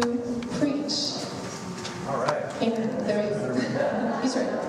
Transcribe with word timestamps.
to 0.00 0.18
preach. 0.58 1.24
All 2.08 2.18
right. 2.18 2.62
In 2.62 2.74
the 3.06 3.14
right. 3.14 4.22
He's 4.22 4.36
right. 4.36 4.61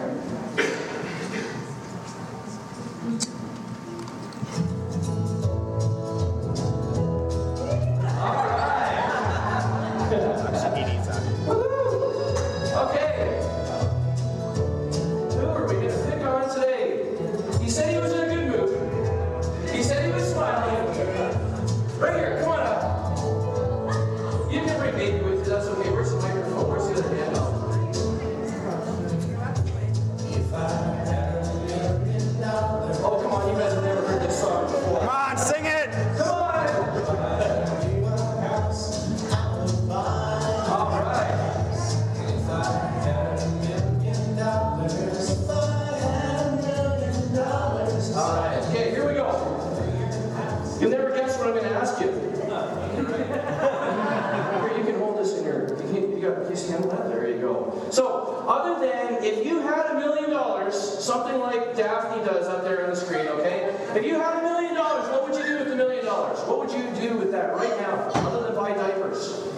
If 63.96 64.04
you 64.06 64.16
had 64.16 64.40
a 64.40 64.42
million 64.42 64.74
dollars, 64.76 65.08
what 65.10 65.24
would 65.30 65.36
you 65.38 65.44
do 65.46 65.58
with 65.60 65.68
the 65.70 65.76
million 65.76 66.06
dollars? 66.06 66.40
What 66.48 66.60
would 66.60 66.72
you 66.72 66.84
do 67.00 67.18
with 67.18 67.32
that 67.32 67.54
right 67.56 67.78
now, 67.80 68.10
other 68.16 68.44
than 68.48 68.56
buy 68.56 68.74
diapers? 68.74 69.44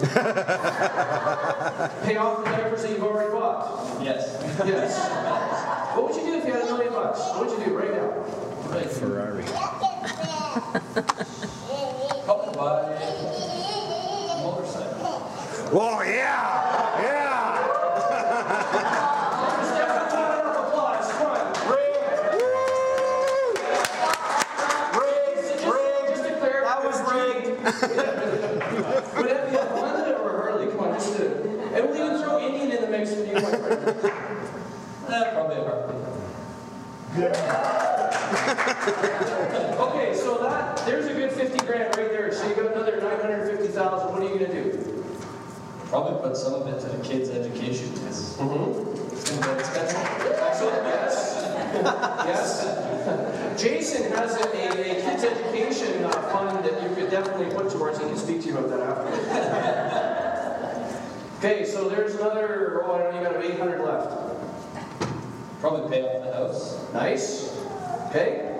Pay 2.04 2.16
off 2.16 2.44
the 2.44 2.50
diapers 2.50 2.82
that 2.82 2.90
you've 2.90 3.02
already 3.02 3.30
bought. 3.32 4.02
Yes. 4.02 4.36
Yes. 4.66 4.98
What 5.96 6.04
would 6.08 6.16
you 6.16 6.22
do 6.32 6.34
if 6.38 6.44
you 6.46 6.52
had 6.52 6.62
a 6.62 6.66
million 6.66 6.92
bucks? 6.92 7.20
What 7.20 7.46
would 7.46 7.58
you 7.58 7.64
do 7.64 7.76
right 7.78 7.92
now? 7.92 8.10
Ferrari. 8.98 9.44
Oh, 11.68 12.22
Help 12.26 12.52
to 12.52 12.58
buy 12.58 12.80
a 12.92 14.42
motorcycle. 14.42 15.22
Oh, 15.72 16.02
yeah! 16.02 17.02
Yeah! 17.02 17.56
Step 19.64 19.88
to 20.10 20.16
round 20.16 20.46
of 20.48 20.56
applause. 20.66 21.08
Come 21.12 21.30
on. 21.30 21.40
Rigged. 21.72 22.06
Rigged. 25.64 26.08
Just 26.10 26.22
declare 26.24 26.60
That 26.64 26.78
was 26.84 26.98
rigged. 27.00 27.48
Would 29.16 29.26
that 29.28 29.40
be 29.50 29.56
a 29.56 29.58
Honda 29.64 30.18
or 30.18 30.24
a 30.30 30.32
Harley? 30.42 30.66
Come 30.70 30.80
on, 30.80 30.88
just 30.94 31.10
to, 31.16 31.22
and 31.74 31.80
we'll 31.88 31.96
even 31.96 32.18
throw 32.22 32.34
Indian 32.40 32.70
in 32.72 32.80
the 32.82 32.88
mix 32.88 33.04
for 33.14 33.24
you, 33.24 33.34
my 33.34 33.40
friend. 33.40 34.12
Probably 35.32 35.56
a 35.56 35.64
Harley. 35.64 35.94
Okay, 39.78 40.14
so 40.14 40.38
that 40.42 40.76
there's 40.84 41.06
a 41.06 41.14
good 41.14 41.32
50 41.32 41.66
grand 41.66 41.96
right 41.96 42.10
there. 42.10 42.30
So 42.32 42.46
you 42.48 42.54
got 42.54 42.72
another 42.72 43.00
950,000. 43.00 44.12
What 44.12 44.22
are 44.22 44.24
you 44.24 44.38
gonna 44.38 44.52
do? 44.52 45.04
Probably 45.88 46.20
put 46.28 46.36
some 46.36 46.54
of 46.54 46.66
it 46.66 46.80
to 46.80 46.88
the 46.88 46.98
kids' 47.04 47.30
education 47.30 47.90
because 47.92 48.36
Mm-hmm. 48.36 49.12
it's 49.14 49.30
going 49.30 49.42
to 49.42 49.48
be 49.54 49.60
expensive. 49.60 49.98
Excellent. 50.42 50.84
Yes. 50.84 51.14
Yes. 52.26 52.64
Jason 53.62 54.02
has 54.12 54.36
a, 54.36 54.44
a, 54.44 54.46
a 54.98 55.00
kids 55.02 55.24
education 55.24 56.04
uh, 56.04 56.10
fund 56.30 56.64
that 56.64 56.82
you 56.82 56.88
could 56.94 57.10
definitely 57.10 57.48
put 57.54 57.70
towards. 57.70 57.98
He 57.98 58.04
can 58.04 58.16
speak 58.16 58.40
to 58.42 58.48
you 58.48 58.58
about 58.58 58.70
that 58.70 58.80
after. 58.80 59.08
okay, 61.38 61.64
so 61.64 61.88
there's 61.88 62.14
another. 62.16 62.82
Oh, 62.84 62.94
I 62.94 62.98
don't 63.04 63.14
know. 63.14 63.20
You 63.20 63.24
got 63.36 63.44
800 63.44 63.80
left. 63.80 64.10
Probably 65.68 65.90
pay 65.90 66.02
off 66.06 66.22
the 66.22 66.30
house. 66.32 66.78
Nice. 66.92 67.50
Okay. 68.06 68.54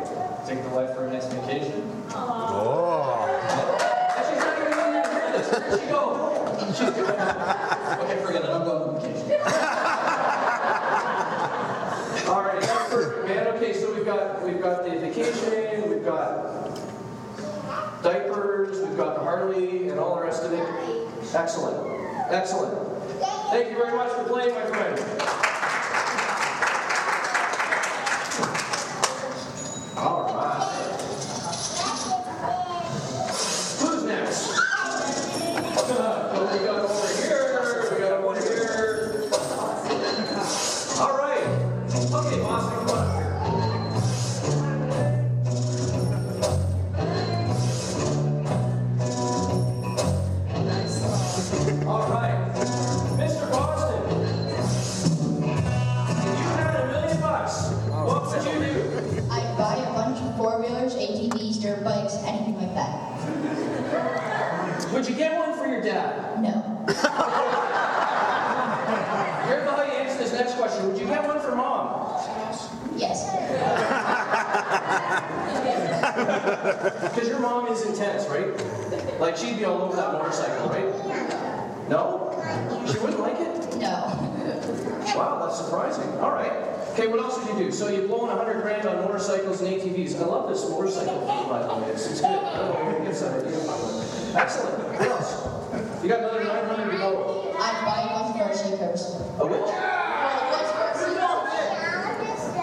Take 0.45 0.61
the 0.65 0.71
wife 0.71 0.93
for 0.93 1.07
a 1.07 1.13
nice 1.13 1.27
vacation. 1.27 2.03
Oh. 2.11 3.31
She's 4.27 4.39
not 4.43 4.59
even 4.59 4.73
in 4.73 4.79
here 4.91 5.05
to 5.05 5.39
this. 5.39 5.47
She 5.81 5.87
go? 5.87 6.03
Okay, 8.03 8.19
forget 8.25 8.43
it. 8.43 8.51
I'm 8.51 8.65
going 8.65 8.83
on 8.83 8.95
vacation. 9.01 9.31
All 12.27 12.43
right, 12.43 12.61
that's 12.61 12.91
perfect, 12.91 13.29
man. 13.29 13.47
Okay, 13.55 13.73
so 13.73 13.95
we've 13.95 14.05
got 14.05 14.43
we've 14.43 14.61
got 14.61 14.83
the 14.83 14.91
vacation, 14.91 15.89
we've 15.89 16.05
got 16.05 16.75
diapers, 18.03 18.81
we've 18.85 18.97
got 18.97 19.15
the 19.15 19.21
Harley, 19.21 19.91
and 19.91 20.01
all 20.01 20.17
the 20.17 20.23
rest 20.23 20.43
of 20.43 20.53
it. 20.53 20.69
Excellent, 21.33 22.33
excellent. 22.33 22.75
Thank 23.51 23.71
you 23.71 23.77
very 23.77 23.97
much 23.97 24.11
for 24.11 24.25
playing, 24.25 24.53
my 24.55 24.67
friend. 24.67 25.16
Bikes, 61.85 62.17
anything 62.25 62.57
like 62.59 62.75
that. 62.75 62.93
Would 64.93 65.09
you 65.09 65.15
get 65.15 65.37
one 65.39 65.57
for 65.59 65.67
your 65.67 65.83
dad? 65.83 66.43
No. 66.43 66.85
Here's 69.47 69.69
how 69.69 69.83
you 69.85 69.93
answer 69.93 70.19
this 70.19 70.33
next 70.33 70.55
question. 70.55 70.89
Would 70.89 70.99
you 70.99 71.07
get 71.07 71.27
one 71.27 71.41
for 71.41 71.55
mom? 71.55 72.13
Yes. 72.97 73.27
Because 76.17 77.29
your 77.29 77.41
mom 77.41 77.69
is 77.69 77.85
intense, 77.85 78.27
right? 78.29 78.49
Like 79.21 79.37
she'd 79.37 79.57
be 79.59 79.65
all 79.65 79.83
over 79.83 79.97
that 79.97 80.13
motorcycle, 80.13 80.69
right? 80.69 80.87
No? 81.89 82.33
She 82.91 82.99
wouldn't 82.99 83.21
like 83.21 83.39
it? 83.39 83.77
No. 83.77 84.13
Wow, 85.15 85.47
that's 85.47 85.59
surprising. 85.59 86.09
All 86.21 86.33
right. 86.33 86.76
Okay, 86.97 87.09
what 87.09 87.21
else 87.21 87.37
would 87.37 87.59
you 87.59 87.67
do? 87.67 87.71
So 87.71 87.89
you've 87.91 88.09
blown 88.09 88.29
100 88.29 88.63
grand 88.63 88.87
on 88.89 88.97
motorcycles 89.05 89.61
and 89.61 89.69
ATVs. 89.71 90.17
I 90.19 90.25
love 90.25 90.49
this 90.49 90.67
motorcycle 90.71 91.27
thing, 91.27 91.47
by 91.51 91.61
the 91.61 91.75
way. 91.75 91.91
It's, 91.91 92.07
it's 92.11 92.23
good. 92.23 92.31
I 92.31 92.57
don't 92.57 92.73
know 92.73 92.85
where 92.87 92.99
you 92.99 93.05
get 93.05 93.15
some 93.15 93.35
idea. 93.35 93.53
Excellent. 94.41 94.79
What 94.97 95.03
else? 95.11 96.03
You 96.03 96.09
got 96.09 96.21
another 96.21 96.45
900 96.45 96.91
to 96.93 96.97
go. 96.97 97.55
I'm 97.61 97.85
buying 97.85 98.09
bunch 98.09 98.41
of 98.41 98.49
RC 98.49 98.79
cars. 98.79 99.13
A 99.39 99.45
which? 99.45 99.61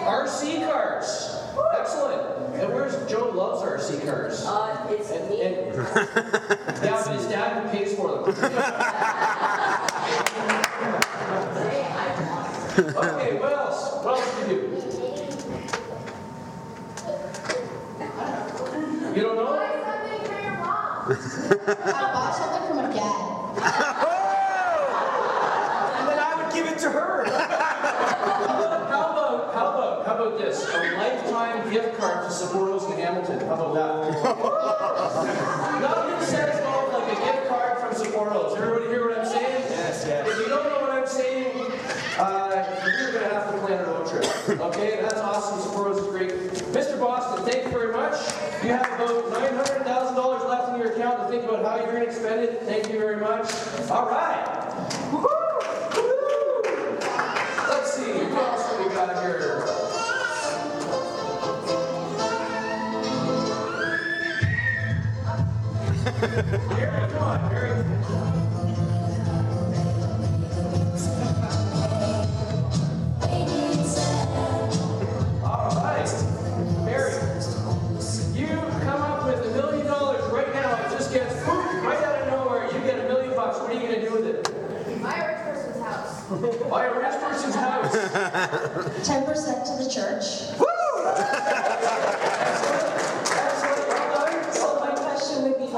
RC 0.02 0.66
cars. 0.68 1.06
Excellent. 1.78 2.54
And 2.56 2.74
where's 2.74 2.96
Joe 3.08 3.30
loves 3.30 3.62
RC 3.62 4.04
cars? 4.04 4.44
Uh, 4.44 4.84
it's 4.90 5.12
And, 5.12 5.30
me. 5.30 5.42
and, 5.42 5.56
yeah, 6.82 7.02
but 7.06 7.14
his 7.14 7.26
dad 7.28 7.62
who 7.62 7.68
pays 7.70 7.94
for 7.94 8.24
them. 8.24 8.34
Okay, 12.76 13.38
what 13.38 13.52
else? 13.52 14.02
What 14.04 14.18
else 14.18 14.34
do 14.34 14.52
you 14.52 14.58
do? 14.58 14.64
You 19.14 19.22
don't 19.22 19.36
know? 19.36 19.54
I'd 21.06 21.14
buy 22.12 22.34
something 22.36 22.66
for 22.66 22.74
my 22.74 22.88
dad. 22.92 23.14
And 26.00 26.08
then 26.08 26.18
I 26.18 26.34
would 26.42 26.52
give 26.52 26.66
it 26.66 26.78
to 26.80 26.90
her. 26.90 27.24
how 27.26 28.50
about 29.12 29.54
how 29.54 29.66
about 29.70 30.04
how 30.06 30.14
about 30.34 30.46
this? 30.46 30.68
A 30.68 30.96
lifetime 30.96 31.70
gift 31.72 31.96
card 31.98 32.26
to 32.26 32.32
Sapporo's 32.32 32.84
in 32.84 32.92
Hamilton. 32.98 33.40
How 33.46 33.54
about 33.54 33.74
that? 33.74 34.20
Nothing 35.80 36.26
says 36.26 36.60
no 36.62 36.88
like 36.92 37.12
a 37.12 37.16
gift 37.20 37.48
card 37.48 37.78
from 37.78 37.92
Sapporo's. 37.92 38.56
Everybody 38.56 38.88
hear 38.88 39.08
what 39.08 39.18
I'm 39.18 39.26
saying? 39.26 39.64
Yes, 39.70 40.04
yes. 40.06 40.28
If 40.28 40.38
you 40.38 40.48
don't 40.48 40.64
know 40.64 40.80
what 40.80 40.90
I'm 40.90 41.06
saying, 41.06 41.70
uh, 42.18 42.90
you're 42.98 43.12
gonna 43.12 43.28
have 43.34 43.52
to 43.52 43.58
plan 43.60 43.80
a 43.80 43.84
road 43.86 44.08
trip. 44.08 44.24
Okay, 44.60 44.98
that's 45.00 45.20
awesome. 45.20 45.58
Sapporo's 45.60 45.98
is 45.98 46.06
great. 46.08 46.30
Mr. 46.72 46.98
Boston, 46.98 47.44
thank 47.44 47.64
you 47.64 47.70
very 47.70 47.92
much. 47.92 48.14
You 48.62 48.70
have 48.70 49.00
about 49.00 49.30
nine 49.30 49.54
hundred 49.54 49.84
thousand 49.84 50.16
dollars 50.16 50.42
left 50.44 50.70
in 50.72 50.80
your 50.80 50.92
account 50.92 51.18
to 51.22 51.28
think 51.28 51.44
about 51.44 51.64
how 51.64 51.76
you're 51.84 51.92
gonna 51.92 52.12
spend 52.12 52.40
it. 52.42 52.62
Thank 52.62 52.90
you 52.92 52.98
very 52.98 53.16
much. 53.20 53.52
All 53.90 54.08
right. 54.08 54.33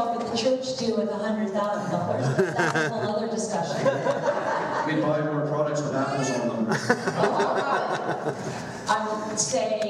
What 0.07 0.19
would 0.19 0.33
the 0.33 0.39
church 0.39 0.77
do 0.79 0.95
with 0.95 1.11
$100,000? 1.11 2.55
That's 2.55 2.77
a 2.77 2.89
whole 2.91 3.17
other 3.17 3.29
discussion. 3.29 3.85
We'd 4.87 5.03
buy 5.03 5.21
more 5.23 5.49
products 5.49 5.83
with 5.83 5.97
apples 5.97 6.31
on 6.31 6.49
them. 6.49 6.67
I 8.89 9.27
would 9.29 9.41
say, 9.41 9.83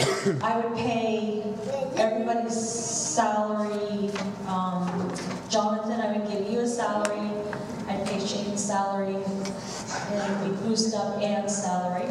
I 0.43 0.59
would 0.59 0.75
pay 0.75 1.43
everybody's 1.99 2.59
salary. 2.59 4.11
Um, 4.49 5.13
Jonathan, 5.51 6.01
I 6.01 6.17
would 6.17 6.31
give 6.31 6.51
you 6.51 6.61
a 6.61 6.67
salary. 6.67 7.31
I'd 7.87 8.07
pay 8.07 8.19
Shane's 8.19 8.65
salary. 8.65 9.17
And 10.13 10.51
we 10.51 10.57
boost 10.67 10.95
up 10.95 11.21
Ann's 11.21 11.55
salary. 11.55 12.07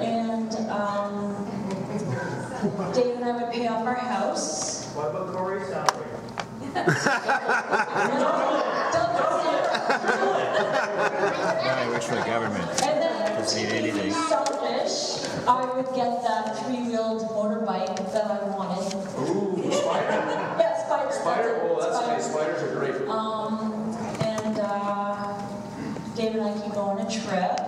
And 0.00 0.54
um, 0.70 1.34
Dave 2.94 3.16
and 3.16 3.24
I 3.24 3.42
would 3.42 3.52
pay 3.52 3.66
off 3.66 3.84
our 3.84 3.96
house. 3.96 4.86
What 4.94 5.10
about 5.10 5.34
Cory's 5.34 5.66
salary? 5.66 5.89
I 10.52 11.88
wish 11.92 12.04
for 12.04 12.14
the 12.16 12.22
government. 12.24 12.64
And 12.82 13.02
then 13.02 13.36
Doesn't 13.38 13.62
need 13.62 13.68
to 13.68 13.74
be 13.82 13.88
anything. 13.90 14.12
selfish, 14.12 15.26
I 15.46 15.64
would 15.74 15.86
get 15.94 16.22
that 16.22 16.56
three-wheeled 16.64 17.22
motorbike 17.30 18.12
that 18.12 18.30
I 18.30 18.44
wanted. 18.56 18.94
Ooh, 19.18 19.72
spider. 19.72 20.06
Yeah, 20.10 20.86
spider. 20.86 21.04
that's 21.04 21.18
Spider, 21.20 21.48
it, 21.48 21.62
oh, 21.64 21.80
that's 21.80 21.96
spider. 21.96 22.12
nice. 22.12 22.26
Spiders 22.30 22.62
are 22.62 22.74
great. 22.78 23.08
Um, 23.08 23.94
and 24.20 24.58
uh, 24.60 25.38
Dave 26.14 26.34
and 26.36 26.42
I 26.44 26.52
could 26.60 26.72
go 26.72 26.80
on 26.82 26.98
a 27.00 27.10
trip, 27.10 27.60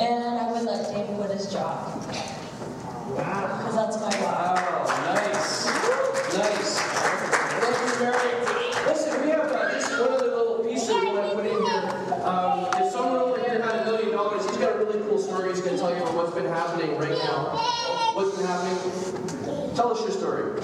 and 0.00 0.24
I 0.38 0.52
would 0.52 0.62
let 0.64 0.92
Dave 0.94 1.06
quit 1.16 1.30
his 1.30 1.46
job. 1.52 2.02
Because 3.16 3.74
that's 3.74 3.96
my 4.00 4.10
job. 4.10 4.56
Wow, 4.56 4.84
nice. 5.14 5.66
Nice. 6.34 6.78
Thank 6.80 7.76
you, 7.76 8.04
Mary. 8.04 8.30
Listen, 8.86 9.20
we 9.22 9.30
have 9.30 9.52
uh, 9.52 9.70
just 9.72 9.90
one 10.00 10.12
other 10.12 10.26
little 10.26 10.58
piece 10.64 10.86
that 10.86 11.00
we 11.00 11.06
want 11.12 11.30
to 11.30 11.34
put 11.36 11.46
in 11.46 11.52
here. 11.62 12.22
Um, 12.24 12.68
if 12.80 12.90
someone 12.92 13.16
over 13.20 13.38
here 13.40 13.60
had 13.62 13.74
a 13.80 13.84
million 13.84 14.10
dollars, 14.12 14.44
he's 14.48 14.56
got 14.56 14.76
a 14.76 14.78
really 14.78 15.01
cool 15.12 15.20
story 15.20 15.50
he's 15.50 15.60
going 15.60 15.74
to 15.74 15.78
tell 15.78 15.94
you 15.94 16.00
about 16.00 16.14
what's 16.14 16.34
been 16.34 16.46
happening 16.46 16.96
right 16.96 17.18
now. 17.18 17.52
What's 18.14 18.34
been 18.34 18.46
happening? 18.46 19.74
Tell 19.76 19.92
us 19.92 20.00
your 20.00 20.10
story. 20.10 20.62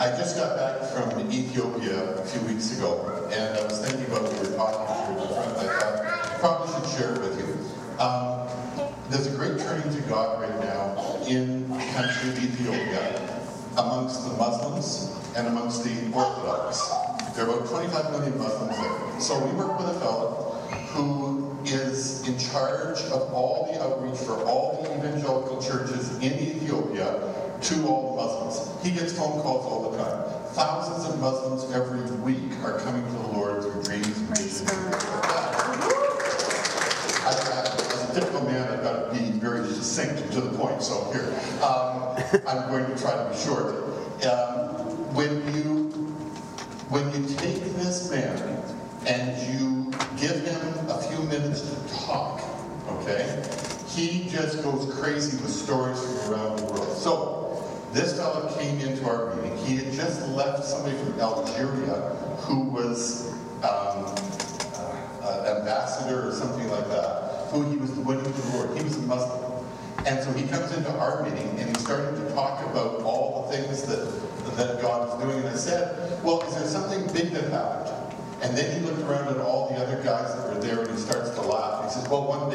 I 0.00 0.16
just 0.16 0.36
got 0.36 0.56
back 0.56 0.88
from 0.92 1.20
Ethiopia 1.30 2.16
a 2.16 2.24
few 2.24 2.40
weeks 2.48 2.78
ago, 2.78 3.28
and 3.30 3.58
I 3.58 3.64
was 3.64 3.84
thinking 3.84 4.06
about 4.06 4.22
what 4.22 4.32
we 4.32 4.48
were 4.48 4.56
talking 4.56 5.20
in 5.20 5.28
front. 5.28 5.58
I 5.58 6.40
thought 6.40 6.40
probably 6.40 6.88
should 6.88 6.98
share 6.98 7.14
it 7.16 7.20
with 7.20 7.36
you. 7.36 8.00
Um, 8.02 8.48
there's 9.10 9.26
a 9.26 9.36
great 9.36 9.58
turning 9.58 9.92
to 9.92 10.00
God 10.08 10.40
right 10.40 10.58
now 10.64 11.20
in 11.26 11.68
the 11.68 11.84
country 11.92 12.30
of 12.30 12.42
Ethiopia 12.42 13.42
amongst 13.76 14.24
the 14.24 14.34
Muslims 14.38 15.14
and 15.36 15.46
amongst 15.46 15.84
the 15.84 15.92
Orthodox. 16.14 16.88
There 17.36 17.44
are 17.44 17.50
about 17.50 17.68
25 17.68 18.12
million 18.12 18.38
Muslims 18.38 18.78
there. 18.78 19.20
So 19.20 19.44
we 19.44 19.52
work 19.52 19.78
with 19.78 19.88
a 19.88 20.00
fellow 20.00 20.54
who 20.92 21.37
is 21.72 22.26
in 22.26 22.38
charge 22.38 23.00
of 23.12 23.32
all 23.32 23.70
the 23.70 23.82
outreach 23.82 24.18
for 24.18 24.42
all 24.44 24.82
the 24.82 24.94
evangelical 24.96 25.60
churches 25.62 26.16
in 26.18 26.32
Ethiopia 26.32 27.34
to 27.60 27.86
all 27.86 28.16
the 28.16 28.22
Muslims. 28.22 28.84
He 28.84 28.90
gets 28.92 29.12
phone 29.12 29.40
calls 29.42 29.66
all 29.66 29.90
the 29.90 29.98
time. 29.98 30.24
Thousands 30.54 31.12
of 31.12 31.20
Muslims 31.20 31.72
every 31.72 32.02
week 32.18 32.52
are 32.64 32.78
coming 32.80 33.04
to 33.04 33.12
the 33.12 33.28
Lord 33.28 33.62
through 33.62 33.82
dreams 33.82 34.06
and 34.06 34.28
visions. 34.28 34.60
and 34.60 34.68
things 34.70 34.84
like 34.84 35.00
that. 35.00 36.08
I, 37.24 37.30
I, 37.30 37.60
as 37.94 38.10
a 38.10 38.14
typical 38.20 38.44
man, 38.44 38.68
I've 38.72 38.82
got 38.82 39.12
to 39.12 39.18
be 39.18 39.30
very 39.38 39.66
succinct 39.68 40.20
and 40.22 40.32
to 40.32 40.40
the 40.40 40.56
point. 40.56 40.82
So 40.82 41.10
here, 41.12 41.28
um, 41.62 42.16
I'm 42.46 42.70
going 42.70 42.86
to 42.86 43.00
try 43.00 43.12
to 43.22 43.30
be 43.30 43.36
short. 43.36 43.74
Um, 44.24 44.68
when 45.14 45.30
you 45.54 45.88
when 46.90 47.04
you 47.12 47.28
take 47.36 47.62
this 47.76 48.10
man 48.10 48.62
and 49.06 49.60
you 49.60 49.77
give 50.20 50.44
him 50.44 50.88
a 50.88 50.98
few 51.02 51.22
minutes 51.24 51.60
to 51.60 51.94
talk, 52.04 52.42
okay, 52.88 53.42
he 53.88 54.28
just 54.28 54.62
goes 54.62 54.92
crazy 54.98 55.36
with 55.42 55.50
stories 55.50 56.00
from 56.00 56.34
around 56.34 56.58
the 56.58 56.64
world. 56.66 56.96
So 56.96 57.78
this 57.92 58.16
fellow 58.16 58.52
came 58.58 58.80
into 58.80 59.06
our 59.08 59.34
meeting. 59.36 59.56
He 59.58 59.76
had 59.76 59.92
just 59.92 60.26
left 60.28 60.64
somebody 60.64 60.96
from 60.98 61.20
Algeria 61.20 62.00
who 62.40 62.64
was 62.64 63.32
um, 63.62 64.04
uh, 65.22 65.56
ambassador 65.58 66.28
or 66.28 66.32
something 66.32 66.68
like 66.68 66.88
that, 66.88 67.48
who 67.50 67.62
he 67.70 67.76
was 67.76 67.90
winning 67.92 68.24
the 68.24 68.56
Lord. 68.56 68.76
He 68.76 68.84
was 68.84 68.96
a 68.96 69.02
Muslim. 69.02 69.64
And 70.06 70.22
so 70.22 70.32
he 70.32 70.46
comes 70.46 70.72
into 70.76 70.90
our 70.98 71.22
meeting 71.22 71.48
and 71.58 71.68
he's 71.68 71.80
starting 71.80 72.14
to 72.14 72.30
talk 72.32 72.64
about 72.66 73.02
all 73.02 73.48
the 73.50 73.56
things 73.56 73.82
that, 73.82 74.56
that 74.56 74.80
God 74.80 75.08
is 75.08 75.24
doing. 75.24 75.38
And 75.38 75.48
I 75.48 75.54
said, 75.54 76.22
well, 76.22 76.42
is 76.42 76.54
there 76.54 76.66
something 76.66 77.06
big 77.12 77.32
that 77.32 77.50
happened? 77.50 77.97
And 78.40 78.56
then 78.56 78.80
he 78.80 78.86
looked 78.86 79.02
around 79.02 79.28
at 79.28 79.38
all 79.38 79.68
the 79.70 79.76
other 79.76 80.02
guys 80.02 80.34
that 80.34 80.54
were 80.54 80.60
there 80.60 80.80
and 80.80 80.90
he 80.90 80.96
starts 80.96 81.30
to 81.30 81.42
laugh. 81.42 81.84
He 81.84 81.90
says, 81.90 82.08
well, 82.08 82.26
one 82.26 82.40
one. 82.40 82.54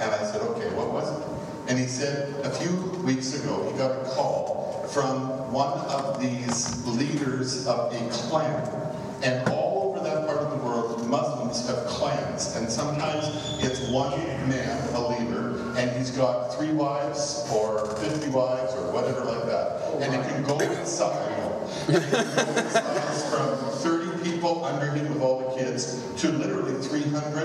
And 0.00 0.10
I 0.10 0.24
said, 0.24 0.42
okay, 0.42 0.74
what 0.74 0.92
was 0.92 1.10
it? 1.18 1.26
And 1.68 1.78
he 1.78 1.86
said, 1.86 2.34
a 2.44 2.50
few 2.50 2.70
weeks 3.00 3.34
ago, 3.34 3.68
he 3.70 3.76
got 3.76 3.90
a 3.90 4.04
call 4.10 4.86
from 4.92 5.52
one 5.52 5.78
of 5.88 6.20
these 6.20 6.86
leaders 6.86 7.66
of 7.66 7.92
a 7.92 8.08
clan. 8.10 8.92
And 9.22 9.48
all 9.48 9.94
over 9.96 10.04
that 10.04 10.26
part 10.26 10.38
of 10.38 10.50
the 10.50 10.64
world, 10.64 11.08
Muslims 11.08 11.66
have 11.66 11.86
clans. 11.86 12.54
And 12.56 12.70
sometimes 12.70 13.26
it's 13.62 13.88
one 13.88 14.18
man, 14.48 14.94
a 14.94 15.08
leader, 15.08 15.72
and 15.76 15.90
he's 15.96 16.10
got 16.10 16.54
three 16.54 16.72
wives 16.72 17.48
or 17.52 17.86
50 17.96 18.30
wives 18.30 18.74
or 18.74 18.92
whatever 18.92 19.24
like 19.24 19.46
that. 19.46 19.94
And 20.00 20.14
it 20.14 20.28
can 20.28 20.44
go 20.44 20.60
in 20.60 20.86
size. 20.86 21.88
It 21.88 22.02
can 22.02 22.10
go 22.10 22.60
in 22.60 22.70
size 22.70 23.30
from 23.30 23.56
30 23.80 24.22
people 24.22 24.64
under 24.64 24.90
him 24.90 25.12
with 25.12 25.22
all 25.22 25.50
the 25.50 25.56
kids 25.56 26.02
to 26.18 26.30
literally 26.30 26.80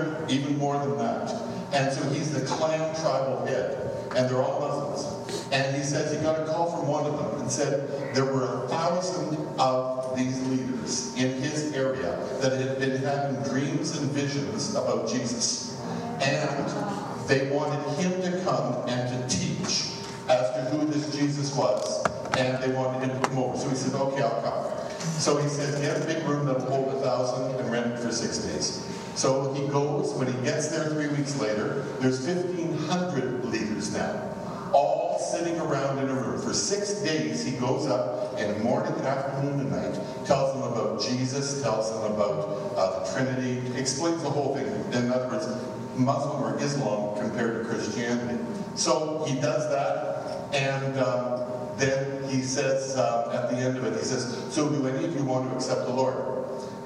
300, 0.01 0.31
even 0.31 0.57
more 0.57 0.77
than 0.79 0.97
that. 0.97 1.31
And 1.73 1.93
so 1.93 2.07
he's 2.09 2.31
the 2.33 2.45
clan 2.45 2.93
tribal 3.01 3.45
head. 3.45 3.87
And 4.15 4.29
they're 4.29 4.41
all 4.41 4.59
Muslims. 4.59 5.47
And 5.53 5.75
he 5.75 5.83
says 5.83 6.15
he 6.15 6.21
got 6.21 6.41
a 6.41 6.45
call 6.45 6.77
from 6.77 6.87
one 6.87 7.05
of 7.05 7.17
them 7.17 7.41
and 7.41 7.49
said 7.49 8.13
there 8.13 8.25
were 8.25 8.65
a 8.65 8.67
thousand 8.67 9.37
of 9.57 10.17
these 10.17 10.41
leaders 10.47 11.15
in 11.15 11.41
his 11.41 11.73
area 11.73 12.17
that 12.41 12.59
had 12.59 12.79
been 12.79 13.01
having 13.01 13.41
dreams 13.43 13.97
and 13.97 14.11
visions 14.11 14.75
about 14.75 15.07
Jesus. 15.09 15.79
And 16.21 17.27
they 17.27 17.49
wanted 17.49 17.81
him 17.99 18.21
to 18.21 18.43
come 18.43 18.89
and 18.89 19.29
to 19.29 19.37
teach 19.37 19.91
as 20.27 20.51
to 20.55 20.67
who 20.71 20.85
this 20.87 21.15
Jesus 21.15 21.55
was. 21.55 22.05
And 22.37 22.61
they 22.61 22.75
wanted 22.75 23.09
him 23.09 23.21
to 23.21 23.29
come 23.29 23.39
over. 23.39 23.57
So 23.57 23.69
he 23.69 23.75
said, 23.75 23.93
okay, 23.93 24.21
I'll 24.21 24.41
come. 24.41 24.99
So 24.99 25.37
he 25.37 25.47
said, 25.47 25.81
get 25.81 26.01
a 26.01 26.05
big 26.05 26.27
room 26.27 26.45
that'll 26.45 26.69
hold 26.69 26.93
a 26.95 26.99
thousand 26.99 27.59
and 27.59 27.71
rent 27.71 27.93
it 27.93 27.99
for 27.99 28.11
six 28.11 28.39
days. 28.39 28.85
So 29.15 29.53
he 29.53 29.67
goes, 29.67 30.13
when 30.13 30.31
he 30.31 30.41
gets 30.43 30.69
there 30.69 30.89
three 30.89 31.09
weeks 31.09 31.39
later, 31.39 31.83
there's 31.99 32.25
1,500 32.25 33.45
leaders 33.45 33.93
now, 33.93 34.33
all 34.73 35.19
sitting 35.19 35.59
around 35.59 35.99
in 35.99 36.09
a 36.09 36.13
room. 36.13 36.41
For 36.41 36.53
six 36.53 36.93
days, 37.01 37.43
he 37.45 37.51
goes 37.57 37.87
up 37.87 38.33
and 38.37 38.63
morning, 38.63 38.93
afternoon, 39.01 39.59
and 39.59 39.71
night, 39.71 39.99
tells 40.25 40.53
them 40.53 40.63
about 40.63 41.01
Jesus, 41.01 41.61
tells 41.61 41.91
them 41.91 42.13
about 42.13 42.73
uh, 42.75 43.03
the 43.03 43.13
Trinity, 43.13 43.77
explains 43.77 44.23
the 44.23 44.29
whole 44.29 44.55
thing. 44.55 44.65
In 44.93 45.11
other 45.11 45.27
words, 45.27 45.47
Muslim 45.95 46.41
or 46.41 46.57
Islam 46.59 47.17
compared 47.19 47.61
to 47.61 47.69
Christianity. 47.69 48.41
So 48.75 49.25
he 49.27 49.39
does 49.39 49.69
that, 49.69 50.53
and 50.55 50.97
um, 50.97 51.41
then 51.77 52.23
he 52.29 52.41
says, 52.41 52.97
um, 52.97 53.31
at 53.33 53.49
the 53.49 53.57
end 53.57 53.77
of 53.77 53.83
it, 53.83 53.93
he 53.93 54.03
says, 54.03 54.53
so 54.53 54.69
do 54.69 54.87
any 54.87 55.05
of 55.05 55.15
you 55.15 55.23
want 55.23 55.49
to 55.49 55.55
accept 55.55 55.81
the 55.85 55.93
Lord? 55.93 56.30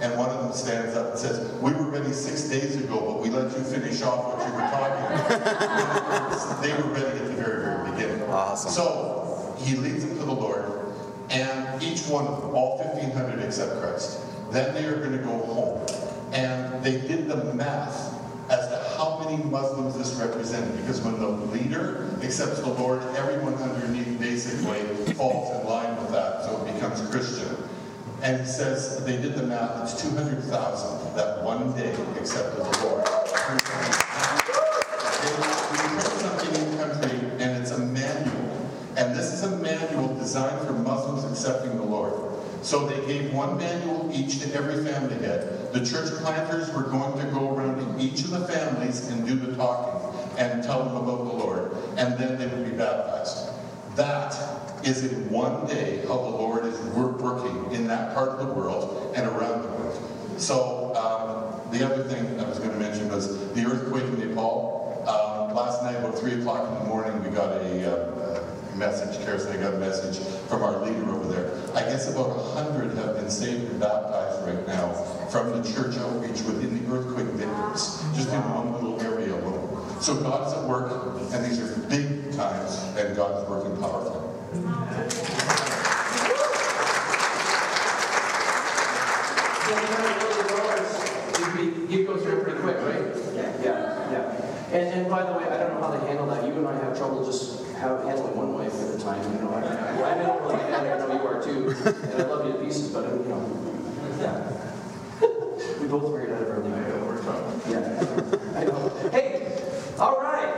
And 0.02 0.18
one 0.18 0.30
of 0.30 0.44
them 0.44 0.54
stands 0.54 0.96
up 0.96 1.12
and 1.12 1.20
says, 1.20 1.52
we 1.62 1.72
were 1.72 1.90
ready 1.90 2.12
six 2.12 2.50
days 2.50 2.76
ago, 2.76 3.00
but 3.00 3.22
we 3.22 3.30
let 3.30 3.56
you 3.58 3.64
finish 3.64 4.02
off 4.02 4.38
what 4.38 4.46
you 4.46 4.54
were 4.54 4.60
talking 4.60 5.06
about. 5.06 6.62
they 6.62 6.74
were 6.74 6.94
ready 6.94 7.20
at 7.20 7.28
the 7.28 7.34
very, 7.34 7.64
very 7.64 7.92
beginning. 7.92 8.30
Awesome. 8.30 8.72
So 8.72 9.56
he 9.60 9.78
leads 9.78 10.06
them 10.06 10.18
to 10.18 10.26
the 10.26 10.34
Lord, 10.34 10.94
and 11.30 11.82
each 11.82 12.02
one 12.08 12.28
of 12.28 12.42
them, 12.42 12.56
all 12.56 12.78
1,500 12.78 13.40
accept 13.44 13.80
Christ. 13.82 14.20
Then 14.52 14.74
they 14.74 14.86
are 14.86 14.98
going 14.98 15.18
to 15.18 15.24
go 15.24 15.38
home. 15.38 15.86
And 16.34 16.84
they 16.84 17.00
did 17.00 17.28
the 17.28 17.54
math 17.54 18.14
as 18.50 18.68
to 18.68 18.98
how 18.98 19.20
many 19.24 19.42
Muslims 19.44 19.98
this 19.98 20.14
represented. 20.16 20.76
Because 20.78 21.02
when 21.02 21.20
the 21.20 21.28
leader 21.28 22.10
accepts 22.22 22.60
the 22.60 22.70
Lord, 22.70 23.02
everyone 23.16 23.54
underneath 23.56 24.20
basically 24.20 25.14
falls 25.14 25.60
in 25.60 25.68
line 25.68 25.96
with 25.98 26.12
that, 26.12 26.44
so 26.44 26.64
it 26.66 26.74
becomes 26.74 27.02
Christian. 27.10 27.56
And 28.26 28.42
he 28.42 28.48
says 28.48 29.06
they 29.06 29.18
did 29.22 29.36
the 29.36 29.44
math, 29.44 29.84
it's 29.84 30.02
200,000 30.02 31.16
that 31.16 31.44
one 31.44 31.72
day 31.74 31.94
accepted 32.20 32.66
the 32.66 32.84
Lord. 32.84 33.08
Something 36.18 36.56
in 36.56 36.78
country, 36.80 37.20
and 37.38 37.62
it's 37.62 37.70
a 37.70 37.78
manual. 37.78 38.72
And 38.98 39.16
this 39.16 39.32
is 39.32 39.44
a 39.44 39.56
manual 39.58 40.16
designed 40.16 40.66
for 40.66 40.74
Muslims 40.74 41.24
accepting 41.24 41.78
the 41.78 41.84
Lord. 41.84 42.34
So 42.64 42.88
they 42.88 43.06
gave 43.06 43.32
one 43.32 43.58
manual 43.60 44.10
each 44.12 44.40
to 44.40 44.52
every 44.56 44.84
family 44.84 45.24
head. 45.24 45.72
The 45.72 45.86
church 45.86 46.10
planters 46.24 46.74
were 46.74 46.82
going 46.82 47.24
to 47.24 47.32
go 47.32 47.56
around 47.56 47.78
to 47.78 48.04
each 48.04 48.24
of 48.24 48.32
the 48.32 48.48
families 48.48 49.08
and 49.08 49.24
do 49.28 49.36
the 49.36 49.56
talking 49.56 50.20
and 50.40 50.64
tell 50.64 50.84
them 50.84 50.96
about 50.96 51.26
the 51.26 51.34
Lord, 51.34 51.78
and 51.96 52.18
then 52.18 52.40
they 52.40 52.48
would 52.48 52.66
be 52.66 52.76
baptized. 52.76 53.52
That 53.96 54.34
is 54.86 55.04
in 55.04 55.30
one 55.30 55.66
day 55.66 56.00
how 56.08 56.18
the 56.18 56.30
Lord 56.30 56.66
is 56.66 56.80
working 56.96 57.72
in 57.72 57.88
that 57.88 58.14
part 58.14 58.30
of 58.30 58.48
the 58.48 58.54
world 58.54 59.14
and 59.16 59.28
around 59.28 59.64
the 59.64 59.68
world. 59.70 60.12
So 60.38 60.94
um, 60.96 61.72
the 61.72 61.86
other 61.86 62.04
thing 62.04 62.40
I 62.40 62.48
was 62.48 62.60
going 62.60 62.72
to 62.72 62.78
mention 62.78 63.10
was 63.10 63.52
the 63.54 63.66
earthquake 63.66 64.04
in 64.04 64.30
Nepal. 64.30 65.04
Um, 65.08 65.56
last 65.56 65.84
night, 65.84 65.96
about 65.96 66.18
3 66.18 66.40
o'clock 66.40 66.68
in 66.68 66.80
the 66.80 66.86
morning, 66.86 67.24
we 67.24 67.30
got 67.30 67.52
a, 67.52 67.92
uh, 67.92 68.16
message, 68.76 69.16
and 69.16 69.50
I 69.50 69.58
got 69.58 69.74
a 69.74 69.78
message 69.78 70.24
from 70.48 70.64
our 70.64 70.86
leader 70.86 71.10
over 71.10 71.32
there. 71.32 71.52
I 71.74 71.82
guess 71.82 72.12
about 72.12 72.36
100 72.56 72.96
have 72.98 73.16
been 73.16 73.30
saved 73.30 73.72
and 73.72 73.80
baptized 73.80 74.46
right 74.46 74.68
now 74.68 74.94
from 75.30 75.52
the 75.52 75.64
church 75.64 75.98
outreach 75.98 76.42
within 76.44 76.84
the 76.84 76.94
earthquake 76.94 77.28
victims, 77.28 78.04
just 78.16 78.30
in 78.30 78.42
one 78.52 78.74
little 78.74 79.02
area 79.02 79.34
alone. 79.34 80.02
So 80.02 80.16
God's 80.22 80.54
at 80.54 80.64
work, 80.68 80.92
and 81.34 81.46
these 81.46 81.60
are 81.60 81.78
big 81.88 82.36
times, 82.36 82.80
and 82.98 83.16
God's 83.16 83.50
working 83.50 83.76
powerfully. 83.78 84.35
And, 94.76 94.88
and 94.94 95.10
by 95.10 95.24
the 95.24 95.32
way, 95.32 95.46
I 95.46 95.58
don't 95.58 95.80
know 95.80 95.88
how 95.88 95.92
they 95.96 96.06
handle 96.06 96.28
that. 96.28 96.46
You 96.46 96.52
and 96.52 96.68
I 96.68 96.76
have 96.84 96.98
trouble 96.98 97.24
just 97.24 97.64
have, 97.76 98.04
handling 98.04 98.36
one 98.36 98.54
wife 98.54 98.76
at 98.76 99.00
a 99.00 99.00
time, 99.00 99.24
you 99.32 99.40
know. 99.40 99.54
I, 99.56 99.64
I 99.64 100.22
don't 100.22 100.42
really 100.42 100.58
get 100.58 100.70
that, 100.84 101.00
I 101.00 101.08
know 101.08 101.14
you 101.16 101.28
are 101.28 101.42
too. 101.42 101.70
And 101.88 102.22
I 102.22 102.26
love 102.28 102.46
you 102.46 102.52
to 102.52 102.60
pieces, 102.60 102.92
but, 102.92 103.08
you 103.08 103.24
know, 103.24 103.40
yeah. 104.20 104.52
We 105.80 105.88
both 105.88 106.12
figured 106.12 106.36
out 106.36 106.44
everything. 106.44 106.74
I 106.74 106.90
know. 106.92 107.62
Yeah, 107.72 108.60
I 108.60 108.64
know. 108.66 109.10
Hey, 109.12 109.64
all 109.98 110.20
right. 110.20 110.54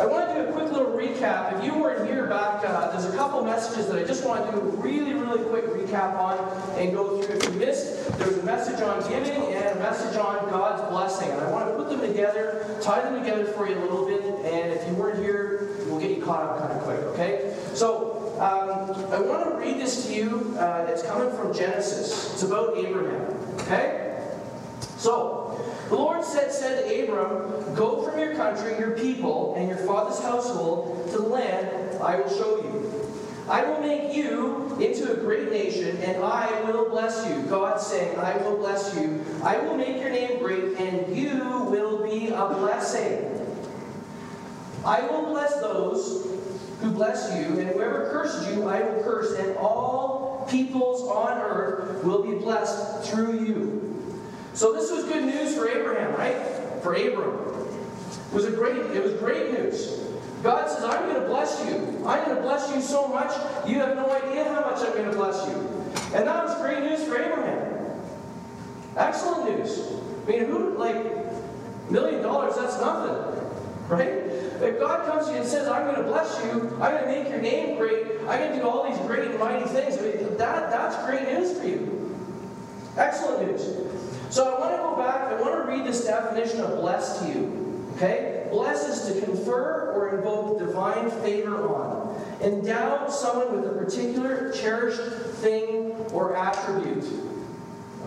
I 0.00 0.06
want 0.06 0.30
to 0.30 0.34
do 0.34 0.48
a 0.48 0.52
quick 0.52 0.72
little 0.72 0.96
recap. 0.96 1.58
If 1.58 1.64
you 1.64 1.74
weren't 1.78 2.08
here 2.08 2.26
back, 2.26 2.64
uh, 2.64 2.90
there's 2.92 3.12
a 3.12 3.14
couple 3.14 3.38
messages 3.50 3.88
that 3.88 3.98
I 3.98 4.04
just 4.04 4.24
want 4.24 4.46
to 4.46 4.52
do 4.52 4.58
a 4.58 4.70
really, 4.76 5.12
really 5.12 5.42
quick 5.44 5.66
recap 5.66 6.14
on 6.16 6.38
and 6.78 6.92
go 6.92 7.20
through. 7.20 7.36
If 7.36 7.44
you 7.44 7.58
missed, 7.58 8.16
there's 8.18 8.38
a 8.38 8.42
message 8.44 8.80
on 8.80 9.00
giving 9.10 9.42
and 9.54 9.76
a 9.76 9.82
message 9.82 10.16
on 10.16 10.48
God's 10.50 10.88
blessing. 10.88 11.30
And 11.30 11.40
I 11.40 11.50
want 11.50 11.68
to 11.68 11.74
put 11.74 11.90
them 11.90 12.00
together, 12.00 12.78
tie 12.80 13.02
them 13.02 13.20
together 13.20 13.44
for 13.46 13.68
you 13.68 13.76
a 13.76 13.80
little 13.80 14.06
bit. 14.06 14.22
And 14.22 14.72
if 14.72 14.86
you 14.88 14.94
weren't 14.94 15.18
here, 15.18 15.70
we'll 15.86 15.98
get 15.98 16.16
you 16.16 16.22
caught 16.22 16.42
up 16.42 16.58
kind 16.60 16.72
of 16.72 16.82
quick, 16.84 17.00
okay? 17.14 17.56
So 17.74 18.36
um, 18.38 19.12
I 19.12 19.18
want 19.20 19.50
to 19.50 19.56
read 19.56 19.78
this 19.78 20.06
to 20.06 20.14
you. 20.14 20.56
Uh, 20.56 20.86
it's 20.88 21.02
coming 21.02 21.34
from 21.36 21.52
Genesis. 21.52 22.32
It's 22.32 22.42
about 22.44 22.76
Abraham, 22.78 23.34
okay? 23.62 24.06
So, 24.96 25.60
the 25.88 25.96
Lord 25.96 26.22
said, 26.24 26.52
said 26.52 26.84
to 26.84 27.02
Abram, 27.02 27.74
Go 27.74 28.02
from 28.02 28.18
your 28.18 28.34
country, 28.36 28.78
your 28.78 28.92
people, 28.92 29.54
and 29.56 29.68
your 29.68 29.78
father's 29.78 30.22
household 30.22 31.10
to 31.10 31.18
the 31.18 31.28
land 31.28 32.00
I 32.00 32.20
will 32.20 32.30
show 32.30 32.56
you. 32.62 33.09
I 33.50 33.64
will 33.64 33.80
make 33.80 34.14
you 34.14 34.78
into 34.80 35.12
a 35.12 35.16
great 35.16 35.50
nation, 35.50 35.96
and 36.04 36.22
I 36.22 36.62
will 36.62 36.88
bless 36.88 37.28
you. 37.28 37.42
God 37.50 37.80
saying, 37.80 38.16
I 38.16 38.36
will 38.36 38.56
bless 38.56 38.94
you. 38.94 39.24
I 39.42 39.58
will 39.58 39.76
make 39.76 40.00
your 40.00 40.10
name 40.10 40.38
great, 40.38 40.78
and 40.78 41.16
you 41.16 41.64
will 41.68 42.00
be 42.08 42.28
a 42.28 42.46
blessing. 42.46 43.26
I 44.84 45.00
will 45.00 45.26
bless 45.26 45.60
those 45.60 46.28
who 46.80 46.92
bless 46.92 47.34
you, 47.34 47.58
and 47.58 47.70
whoever 47.70 48.08
curses 48.12 48.54
you, 48.54 48.68
I 48.68 48.82
will 48.82 49.02
curse, 49.02 49.36
and 49.36 49.56
all 49.56 50.46
peoples 50.48 51.02
on 51.08 51.36
earth 51.38 52.04
will 52.04 52.22
be 52.22 52.38
blessed 52.38 53.10
through 53.10 53.44
you. 53.44 54.12
So 54.54 54.72
this 54.72 54.92
was 54.92 55.04
good 55.06 55.24
news 55.24 55.56
for 55.56 55.68
Abraham, 55.68 56.14
right? 56.14 56.36
For 56.82 56.94
Abram. 56.94 57.34
It 58.30 58.32
was 58.32 58.44
a 58.44 58.52
great, 58.52 58.76
it 58.76 59.02
was 59.02 59.14
great 59.14 59.50
news. 59.52 60.09
God 60.42 60.70
says, 60.70 60.84
I'm 60.84 61.08
going 61.08 61.20
to 61.20 61.28
bless 61.28 61.64
you. 61.66 61.76
I'm 62.06 62.24
going 62.24 62.36
to 62.36 62.42
bless 62.42 62.74
you 62.74 62.80
so 62.80 63.08
much, 63.08 63.30
you 63.68 63.78
have 63.80 63.96
no 63.96 64.10
idea 64.10 64.44
how 64.44 64.62
much 64.62 64.78
I'm 64.80 64.92
going 64.92 65.10
to 65.10 65.16
bless 65.16 65.46
you. 65.46 65.54
And 66.14 66.26
that 66.26 66.44
was 66.44 66.56
great 66.60 66.82
news 66.82 67.04
for 67.04 67.20
Abraham. 67.20 68.00
Excellent 68.96 69.58
news. 69.58 69.78
I 70.26 70.30
mean, 70.30 70.44
who, 70.46 70.78
like, 70.78 70.96
million 71.90 72.22
dollars, 72.22 72.56
that's 72.56 72.80
nothing. 72.80 73.16
Right? 73.88 74.08
If 74.62 74.78
God 74.78 75.06
comes 75.06 75.26
to 75.26 75.32
you 75.32 75.38
and 75.40 75.48
says, 75.48 75.66
I'm 75.68 75.84
going 75.84 75.96
to 75.96 76.04
bless 76.04 76.42
you, 76.44 76.76
I'm 76.80 76.92
going 76.92 77.04
to 77.04 77.06
make 77.06 77.28
your 77.28 77.40
name 77.40 77.76
great, 77.76 78.06
I'm 78.28 78.38
going 78.38 78.52
to 78.52 78.58
do 78.58 78.68
all 78.68 78.88
these 78.88 78.98
great 79.06 79.30
and 79.30 79.38
mighty 79.38 79.64
things, 79.66 79.98
I 79.98 80.02
mean, 80.02 80.36
that, 80.36 80.70
that's 80.70 81.04
great 81.06 81.24
news 81.32 81.58
for 81.58 81.66
you. 81.66 82.16
Excellent 82.96 83.46
news. 83.46 83.62
So 84.30 84.54
I 84.54 84.60
want 84.60 84.72
to 84.72 84.78
go 84.78 84.96
back, 84.96 85.32
I 85.32 85.40
want 85.40 85.64
to 85.64 85.70
read 85.70 85.86
this 85.86 86.04
definition 86.04 86.60
of 86.60 86.78
blessed 86.78 87.22
to 87.22 87.28
you. 87.28 87.92
Okay? 87.96 88.29
Bless 88.50 88.88
is 88.88 89.14
to 89.14 89.20
confer 89.24 89.92
or 89.92 90.16
invoke 90.16 90.58
divine 90.58 91.10
favor 91.22 91.68
on. 91.68 92.14
Endow 92.40 93.10
someone 93.10 93.60
with 93.60 93.70
a 93.70 93.74
particular 93.74 94.52
cherished 94.52 95.00
thing 95.36 95.92
or 96.12 96.36
attribute. 96.36 97.04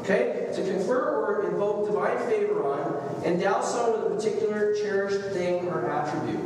Okay? 0.01 0.51
To 0.55 0.63
confer 0.63 1.25
or 1.25 1.49
invoke 1.49 1.87
divine 1.87 2.17
favor 2.29 2.63
on, 2.63 3.23
endow 3.23 3.61
someone 3.61 4.03
with 4.03 4.11
a 4.11 4.15
particular 4.15 4.75
cherished 4.75 5.33
thing 5.33 5.67
or 5.67 5.89
attribute. 5.89 6.43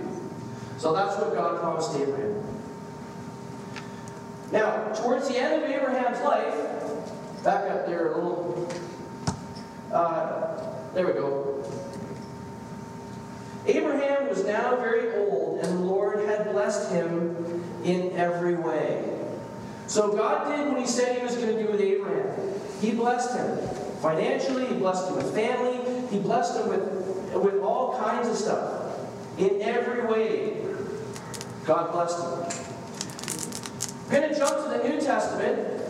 So 0.78 0.94
that's 0.94 1.18
what 1.18 1.34
God 1.34 1.60
promised 1.60 1.96
Abraham. 1.96 2.44
Now, 4.52 4.94
towards 4.94 5.28
the 5.28 5.38
end 5.38 5.64
of 5.64 5.70
Abraham's 5.70 6.22
life, 6.22 6.54
back 7.44 7.70
up 7.72 7.86
there 7.88 8.14
a 8.14 8.16
little 8.16 8.70
uh, 9.92 10.58
there 10.94 11.08
we 11.08 11.14
go. 11.14 11.57
Abraham 13.68 14.30
was 14.30 14.46
now 14.46 14.78
very 14.78 15.14
old, 15.16 15.60
and 15.60 15.78
the 15.78 15.82
Lord 15.82 16.26
had 16.28 16.52
blessed 16.52 16.92
him 16.92 17.64
in 17.84 18.12
every 18.14 18.56
way. 18.56 19.04
So 19.88 20.16
God 20.16 20.50
did 20.50 20.68
what 20.68 20.80
He 20.80 20.88
said 20.88 21.18
He 21.18 21.24
was 21.24 21.36
going 21.36 21.56
to 21.56 21.64
do 21.64 21.72
with 21.72 21.82
Abraham. 21.82 22.54
He 22.82 22.92
blessed 22.92 23.38
him 23.38 23.58
financially, 24.02 24.66
He 24.68 24.76
blessed 24.76 25.10
him 25.10 25.16
with 25.16 25.34
family, 25.34 26.08
He 26.10 26.20
blessed 26.20 26.60
him 26.60 26.70
with, 26.70 27.44
with 27.44 27.62
all 27.62 27.98
kinds 28.00 28.28
of 28.28 28.36
stuff. 28.36 28.84
In 29.38 29.62
every 29.62 30.06
way, 30.06 30.58
God 31.66 31.92
blessed 31.92 32.20
him. 32.24 32.68
I'm 34.06 34.22
going 34.22 34.34
to 34.34 34.38
jump 34.38 34.64
to 34.64 34.78
the 34.78 34.90
New 34.90 35.02
Testament. 35.02 35.84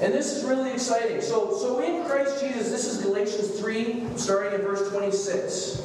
And 0.00 0.14
this 0.14 0.36
is 0.36 0.44
really 0.44 0.70
exciting. 0.72 1.20
So, 1.20 1.56
so 1.56 1.80
in 1.80 2.04
Christ 2.04 2.40
Jesus, 2.40 2.70
this 2.70 2.84
is 2.84 3.02
Galatians 3.02 3.58
3, 3.58 4.16
starting 4.16 4.60
in 4.60 4.64
verse 4.64 4.88
26. 4.90 5.82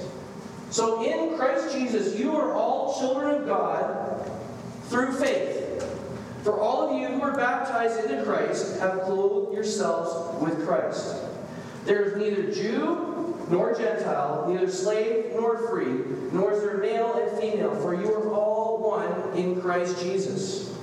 So 0.74 1.04
in 1.04 1.38
Christ 1.38 1.72
Jesus, 1.72 2.20
you 2.20 2.36
are 2.36 2.56
all 2.56 3.00
children 3.00 3.36
of 3.36 3.46
God 3.46 4.28
through 4.86 5.14
faith. 5.20 5.86
For 6.42 6.60
all 6.60 6.90
of 6.90 7.00
you 7.00 7.10
who 7.10 7.22
are 7.22 7.38
baptized 7.38 8.04
into 8.04 8.24
Christ 8.24 8.80
have 8.80 9.02
clothed 9.02 9.54
yourselves 9.54 10.42
with 10.42 10.66
Christ. 10.66 11.16
There 11.86 12.02
is 12.02 12.18
neither 12.18 12.52
Jew 12.52 13.38
nor 13.52 13.76
Gentile, 13.76 14.48
neither 14.50 14.68
slave 14.68 15.34
nor 15.36 15.60
free, 15.70 16.06
nor 16.32 16.54
is 16.54 16.64
there 16.64 16.80
male 16.80 17.22
and 17.22 17.40
female, 17.40 17.76
for 17.76 17.94
you 17.94 18.12
are 18.12 18.34
all 18.34 18.80
one 18.80 19.38
in 19.38 19.62
Christ 19.62 20.00
Jesus. 20.00 20.76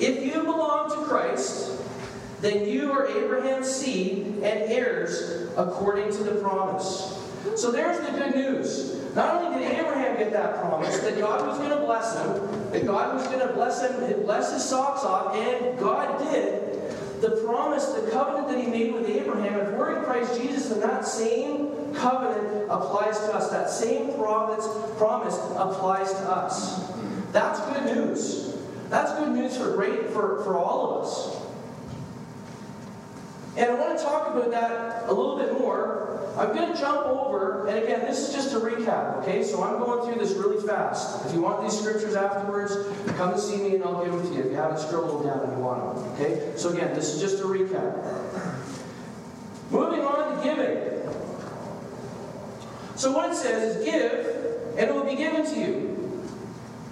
If 0.00 0.24
you 0.24 0.42
belong 0.42 0.90
to 0.90 1.06
Christ, 1.06 1.70
then 2.40 2.66
you 2.66 2.90
are 2.90 3.06
Abraham's 3.06 3.70
seed 3.70 4.26
and 4.42 4.72
heirs 4.72 5.48
according 5.56 6.10
to 6.14 6.24
the 6.24 6.40
promise. 6.40 7.21
So 7.56 7.70
there's 7.70 7.98
the 8.06 8.12
good 8.12 8.34
news. 8.34 9.02
Not 9.14 9.42
only 9.42 9.58
did 9.58 9.72
Abraham 9.72 10.16
get 10.16 10.32
that 10.32 10.60
promise 10.60 10.98
that 11.00 11.18
God 11.18 11.46
was 11.46 11.58
going 11.58 11.70
to 11.70 11.84
bless 11.84 12.16
him, 12.16 12.70
that 12.70 12.86
God 12.86 13.14
was 13.14 13.26
going 13.26 13.46
to 13.46 13.52
bless 13.52 13.82
him, 13.82 14.22
bless 14.22 14.52
his 14.52 14.64
socks 14.64 15.04
off, 15.04 15.34
and 15.34 15.78
God 15.78 16.18
did. 16.30 16.60
The 17.20 17.42
promise, 17.46 17.86
the 17.86 18.10
covenant 18.10 18.48
that 18.48 18.58
he 18.58 18.66
made 18.66 18.94
with 18.94 19.08
Abraham, 19.08 19.60
if 19.60 19.78
we're 19.78 19.98
in 19.98 20.04
Christ 20.04 20.40
Jesus, 20.40 20.68
then 20.70 20.80
that 20.80 21.04
same 21.04 21.94
covenant 21.94 22.64
applies 22.70 23.18
to 23.18 23.34
us. 23.34 23.50
That 23.50 23.70
same 23.70 24.14
promise, 24.14 24.66
promise 24.96 25.36
applies 25.56 26.10
to 26.10 26.30
us. 26.30 26.90
That's 27.32 27.60
good 27.72 27.96
news. 27.96 28.56
That's 28.88 29.12
good 29.18 29.30
news 29.30 29.56
for 29.56 29.72
great 29.72 30.08
for, 30.10 30.42
for 30.44 30.56
all 30.56 30.98
of 30.98 31.06
us. 31.06 31.41
And 33.56 33.70
I 33.70 33.74
want 33.74 33.98
to 33.98 34.04
talk 34.04 34.34
about 34.34 34.50
that 34.50 35.08
a 35.08 35.12
little 35.12 35.36
bit 35.36 35.58
more. 35.58 36.20
I'm 36.38 36.54
going 36.54 36.72
to 36.72 36.78
jump 36.78 37.06
over, 37.06 37.66
and 37.66 37.78
again, 37.78 38.00
this 38.00 38.26
is 38.26 38.34
just 38.34 38.54
a 38.54 38.58
recap, 38.58 39.18
okay? 39.18 39.44
So 39.44 39.62
I'm 39.62 39.78
going 39.78 40.10
through 40.10 40.24
this 40.24 40.34
really 40.34 40.66
fast. 40.66 41.26
If 41.26 41.34
you 41.34 41.42
want 41.42 41.62
these 41.62 41.78
scriptures 41.78 42.14
afterwards, 42.14 42.74
come 43.18 43.34
and 43.34 43.40
see 43.40 43.58
me 43.58 43.74
and 43.74 43.84
I'll 43.84 44.02
give 44.02 44.14
them 44.14 44.26
to 44.26 44.34
you 44.34 44.40
if 44.40 44.46
you 44.46 44.56
haven't 44.56 44.78
scribbled 44.78 45.20
them 45.20 45.30
down 45.30 45.40
and 45.44 45.52
you 45.52 45.62
want 45.62 45.94
them, 45.94 46.04
okay? 46.14 46.52
So 46.56 46.70
again, 46.70 46.94
this 46.94 47.14
is 47.14 47.20
just 47.20 47.42
a 47.42 47.46
recap. 47.46 47.92
Moving 49.70 50.00
on 50.00 50.36
to 50.36 50.42
giving. 50.42 50.92
So 52.96 53.12
what 53.12 53.30
it 53.30 53.34
says 53.34 53.76
is 53.76 53.84
give, 53.84 54.78
and 54.78 54.88
it 54.88 54.94
will 54.94 55.04
be 55.04 55.16
given 55.16 55.44
to 55.44 55.60
you. 55.60 56.22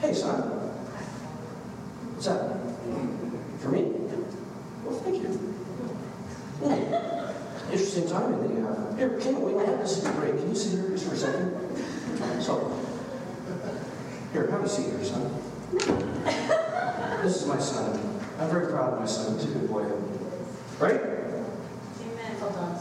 Hey, 0.00 0.12
son. 0.12 0.40
What's 2.12 2.26
that? 2.26 2.60
For 3.60 3.68
me? 3.70 3.82
Well, 4.84 4.98
thank 5.00 5.22
you. 5.22 5.59
Hmm. 6.60 7.72
Interesting 7.72 8.08
timing 8.08 8.42
that 8.42 8.50
you 8.50 8.66
have. 8.66 8.98
Here, 8.98 9.18
can 9.18 9.40
we, 9.40 9.54
oh, 9.54 9.76
this 9.78 9.98
is 9.98 10.08
great. 10.08 10.36
Can 10.36 10.48
you 10.50 10.54
sit 10.54 10.78
here 10.78 10.90
just 10.90 11.06
for 11.08 11.14
a 11.14 11.16
second? 11.16 12.42
So, 12.42 12.78
here, 14.32 14.50
have 14.50 14.64
a 14.64 14.68
seat 14.68 14.90
here, 14.90 15.04
son. 15.04 15.34
This 17.22 17.42
is 17.42 17.46
my 17.46 17.58
son. 17.58 17.98
I'm 18.38 18.50
very 18.50 18.70
proud 18.70 18.92
of 18.94 19.00
my 19.00 19.06
son. 19.06 19.38
He's 19.38 19.44
a 19.44 19.54
good 19.54 19.68
boy. 19.70 19.84
Right? 20.78 21.00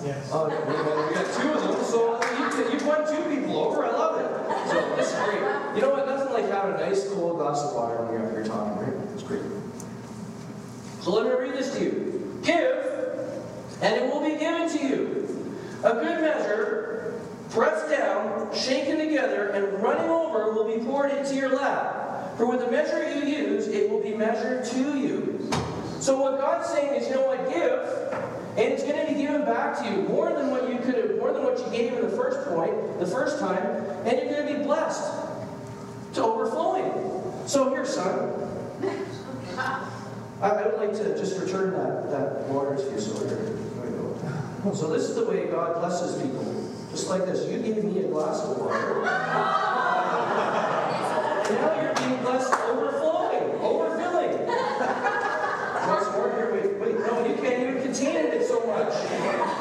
Yes. 0.04 0.30
Oh, 0.32 0.46
we 0.48 0.74
got, 0.74 1.08
we 1.08 1.14
got 1.14 1.42
two 1.42 1.50
of 1.52 1.62
them, 1.62 1.84
so 1.84 2.20
you, 2.22 2.72
you've 2.72 2.86
won 2.86 3.06
two 3.06 3.36
people 3.36 3.60
over. 3.60 3.86
I 3.86 3.92
love 3.92 4.20
it. 4.20 4.70
So 4.70 4.96
this 4.96 5.08
is 5.14 5.20
great. 5.24 5.42
You 5.76 5.82
know 5.82 5.90
what? 5.92 6.06
Nothing 6.06 6.34
like 6.34 6.50
having 6.50 6.76
a 6.76 6.90
nice 6.90 7.08
cold 7.10 7.38
glass 7.38 7.64
of 7.64 7.76
water 7.76 8.04
when 8.04 8.14
you're 8.14 8.26
up 8.26 8.32
here 8.32 8.46
talking, 8.46 8.78
right? 8.82 9.10
It's 9.14 9.24
great. 9.24 9.42
So 11.02 11.12
let 11.12 11.26
me 11.26 11.32
read 11.32 11.54
this 11.54 11.76
to 11.76 11.84
you. 11.84 12.40
Give, 12.44 12.79
and 13.82 13.96
it 13.96 14.12
will 14.12 14.22
be 14.22 14.38
given 14.38 14.70
to 14.70 14.88
you. 14.88 15.56
A 15.84 15.94
good 15.94 16.22
measure, 16.22 17.22
pressed 17.50 17.90
down, 17.90 18.54
shaken 18.54 18.98
together, 18.98 19.50
and 19.50 19.82
running 19.82 20.10
over 20.10 20.52
will 20.52 20.68
be 20.68 20.84
poured 20.84 21.12
into 21.12 21.36
your 21.36 21.56
lap. 21.56 22.38
For 22.38 22.46
with 22.46 22.60
the 22.60 22.72
measure 22.72 23.04
you 23.10 23.26
use, 23.26 23.68
it 23.68 23.90
will 23.90 24.02
be 24.02 24.14
measured 24.14 24.66
to 24.66 24.98
you. 24.98 25.50
So 26.00 26.22
what 26.22 26.40
God's 26.40 26.70
saying 26.70 27.02
is, 27.02 27.08
you 27.08 27.16
know 27.16 27.28
what, 27.28 27.50
give, 27.50 28.20
and 28.58 28.74
it's 28.74 28.84
going 28.84 29.06
to 29.06 29.14
be 29.14 29.20
given 29.20 29.44
back 29.46 29.78
to 29.80 29.86
you 29.86 30.04
more 30.04 30.32
than 30.34 30.52
what 30.52 30.70
you 30.70 30.80
could 30.80 30.96
have, 30.96 31.18
more 31.18 31.34
than 31.34 31.44
what 31.44 31.60
you 31.60 31.70
gave 31.72 31.94
in 31.94 32.02
the 32.02 32.16
first 32.16 32.48
point, 32.50 33.00
the 33.00 33.06
first 33.06 33.40
time, 33.40 33.66
and 34.06 34.18
you're 34.18 34.30
going 34.30 34.48
to 34.48 34.60
be 34.60 34.64
blessed 34.64 35.14
to 36.14 36.24
overflowing. 36.24 37.48
So 37.48 37.70
here, 37.70 37.86
son. 37.86 38.34
I, 40.42 40.50
I 40.50 40.68
would 40.68 40.78
like 40.78 40.94
to 40.94 41.18
just 41.18 41.40
return 41.40 41.72
that, 41.72 42.10
that 42.12 42.48
water 42.48 42.76
to 42.76 42.84
you, 42.84 43.00
so 43.00 43.28
here, 43.28 43.38
here 43.38 43.50
we 43.50 43.56
go. 43.56 43.69
So 44.62 44.92
this 44.92 45.04
is 45.04 45.16
the 45.16 45.26
way 45.26 45.48
God 45.48 45.80
blesses 45.80 46.22
people. 46.22 46.44
Just 46.92 47.10
like 47.10 47.26
this. 47.26 47.48
You 47.50 47.60
gave 47.60 47.84
me 47.84 48.04
a 48.04 48.08
glass 48.08 48.44
of 48.44 48.58
water. 48.58 49.02
now 51.50 51.82
you're 51.82 51.94
being 51.96 52.22
blessed 52.22 52.54
overflowing, 52.54 53.54
overfilling. 53.60 54.48
Want 55.88 56.04
some 56.04 56.14
more? 56.14 56.30
Here, 56.36 56.52
wait, 56.54 56.78
wait. 56.80 57.00
No, 57.00 57.26
you 57.26 57.36
can't 57.36 57.70
even 57.70 57.82
contain 57.82 58.16
it 58.18 58.34
it's 58.34 58.50
so 58.50 58.60
much. 58.68 58.94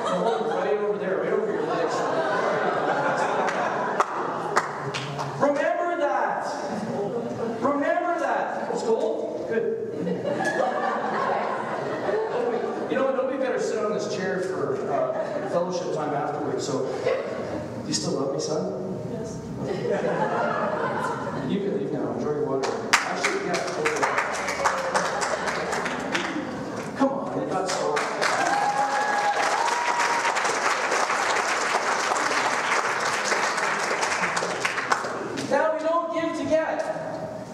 No, 0.04 0.14
hold 0.18 0.46
it 0.46 0.54
right 0.54 0.78
over 0.78 0.98
there, 0.98 1.18
right 1.18 1.32
over 1.32 1.52
your 1.52 1.62
legs. 1.62 1.94
Remember 5.40 5.96
that. 6.00 6.44
Remember 7.62 8.18
that. 8.18 8.72
It's 8.72 8.82
cold? 8.82 9.46
Good. 9.48 9.88
You 12.90 12.96
know 12.96 13.04
what? 13.04 13.16
Nobody 13.16 13.38
better 13.38 13.60
sit 13.60 13.84
on 13.84 13.92
this 13.92 14.16
chair 14.16 14.40
for 14.40 14.76
uh, 14.90 15.48
fellowship 15.50 15.94
So, 16.60 16.88
you 17.86 17.94
still 17.94 18.12
love 18.20 18.34
me, 18.34 18.40
son? 18.40 18.98
Yes. 19.12 19.40
You 21.48 21.60
can 21.60 21.78
leave 21.78 21.92
now. 21.92 22.12
Enjoy 22.12 22.32
your 22.32 22.44
water. 22.44 22.70
Actually, 22.92 23.46
yeah. 23.46 23.54
totally. 23.54 24.00
Come 26.98 27.08
on, 27.08 27.38
it 27.38 27.48
got 27.48 27.70
so. 27.70 27.94
Now 35.50 35.72
we 35.72 35.80
don't 35.82 36.12
give 36.12 36.38
to 36.38 36.44
get. 36.50 36.84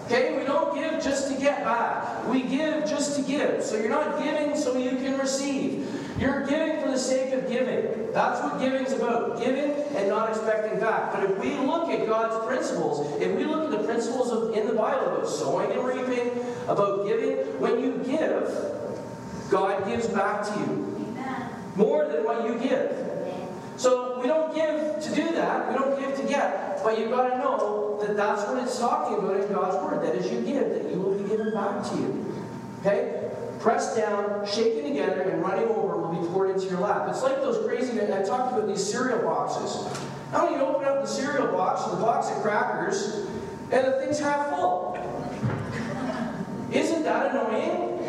Okay, 0.07 0.37
we 0.37 0.43
don't 0.43 0.75
give 0.75 1.01
just 1.01 1.31
to 1.31 1.39
get 1.39 1.63
back. 1.63 2.27
We 2.27 2.41
give 2.41 2.85
just 2.85 3.15
to 3.15 3.21
give. 3.21 3.63
So 3.63 3.77
you're 3.77 3.87
not 3.87 4.21
giving 4.21 4.57
so 4.57 4.77
you 4.77 4.97
can 4.97 5.17
receive. 5.17 5.87
You're 6.19 6.45
giving 6.45 6.81
for 6.81 6.91
the 6.91 6.97
sake 6.97 7.33
of 7.33 7.49
giving. 7.49 8.11
That's 8.13 8.41
what 8.41 8.59
giving's 8.59 8.91
about. 8.93 9.39
Giving 9.39 9.71
and 9.95 10.09
not 10.09 10.29
expecting 10.29 10.79
back. 10.79 11.13
But 11.13 11.23
if 11.23 11.37
we 11.39 11.57
look 11.57 11.84
at 12.01 12.07
God's 12.07 12.45
principles, 12.45 13.21
if 13.21 13.35
we 13.35 13.45
look 13.45 13.65
at 13.65 13.79
the 13.79 13.85
principles 13.85 14.31
of, 14.31 14.53
in 14.53 14.67
the 14.67 14.73
Bible 14.73 15.07
about 15.07 15.27
sowing 15.27 15.71
and 15.71 15.83
reaping, 15.83 16.31
about 16.67 17.07
giving, 17.07 17.37
when 17.59 17.79
you 17.79 17.97
give, 18.05 18.49
God 19.49 19.85
gives 19.85 20.07
back 20.07 20.43
to 20.45 20.59
you 20.59 21.15
more 21.75 22.05
than 22.07 22.23
what 22.23 22.45
you 22.45 22.57
give. 22.57 23.05
So 23.77 24.19
we 24.21 24.27
don't 24.27 24.55
give 24.55 25.03
to 25.03 25.15
do 25.15 25.31
that. 25.33 25.69
We 25.69 25.77
don't 25.77 25.99
give 25.99 26.15
to 26.17 26.23
get. 26.27 26.81
But 26.83 26.97
you've 26.97 27.11
got 27.11 27.29
to 27.29 27.37
know 27.37 27.99
that 28.01 28.15
that's 28.15 28.47
what 28.47 28.63
it's 28.63 28.79
talking 28.79 29.17
about 29.17 29.41
in 29.41 29.51
God's 29.51 29.75
Word. 29.83 30.05
That 30.05 30.15
as 30.15 30.31
you 30.31 30.41
give, 30.41 30.69
that 30.69 30.89
you 30.89 30.99
will 30.99 31.17
be 31.17 31.27
given 31.27 31.53
back 31.53 31.83
to 31.89 31.95
you. 31.95 32.33
Okay? 32.79 33.29
Pressed 33.59 33.97
down, 33.97 34.45
shaken 34.45 34.83
together, 34.83 35.21
and 35.21 35.41
running 35.41 35.67
over 35.67 35.97
will 35.97 36.21
be 36.21 36.27
poured 36.29 36.51
into 36.51 36.67
your 36.67 36.79
lap. 36.79 37.07
It's 37.09 37.23
like 37.23 37.37
those 37.37 37.65
crazy, 37.67 37.99
I 38.01 38.23
talked 38.23 38.53
about 38.53 38.67
these 38.67 38.83
cereal 38.83 39.21
boxes. 39.23 39.87
How 40.31 40.49
many 40.49 40.61
open 40.61 40.85
up 40.85 41.01
the 41.01 41.07
cereal 41.07 41.47
box 41.47 41.85
with 41.85 41.99
a 41.99 42.01
box 42.01 42.29
of 42.29 42.41
crackers, 42.41 43.27
and 43.71 43.87
the 43.87 43.91
thing's 43.99 44.19
half 44.19 44.49
full? 44.49 44.97
Isn't 46.71 47.03
that 47.03 47.31
annoying? 47.31 47.99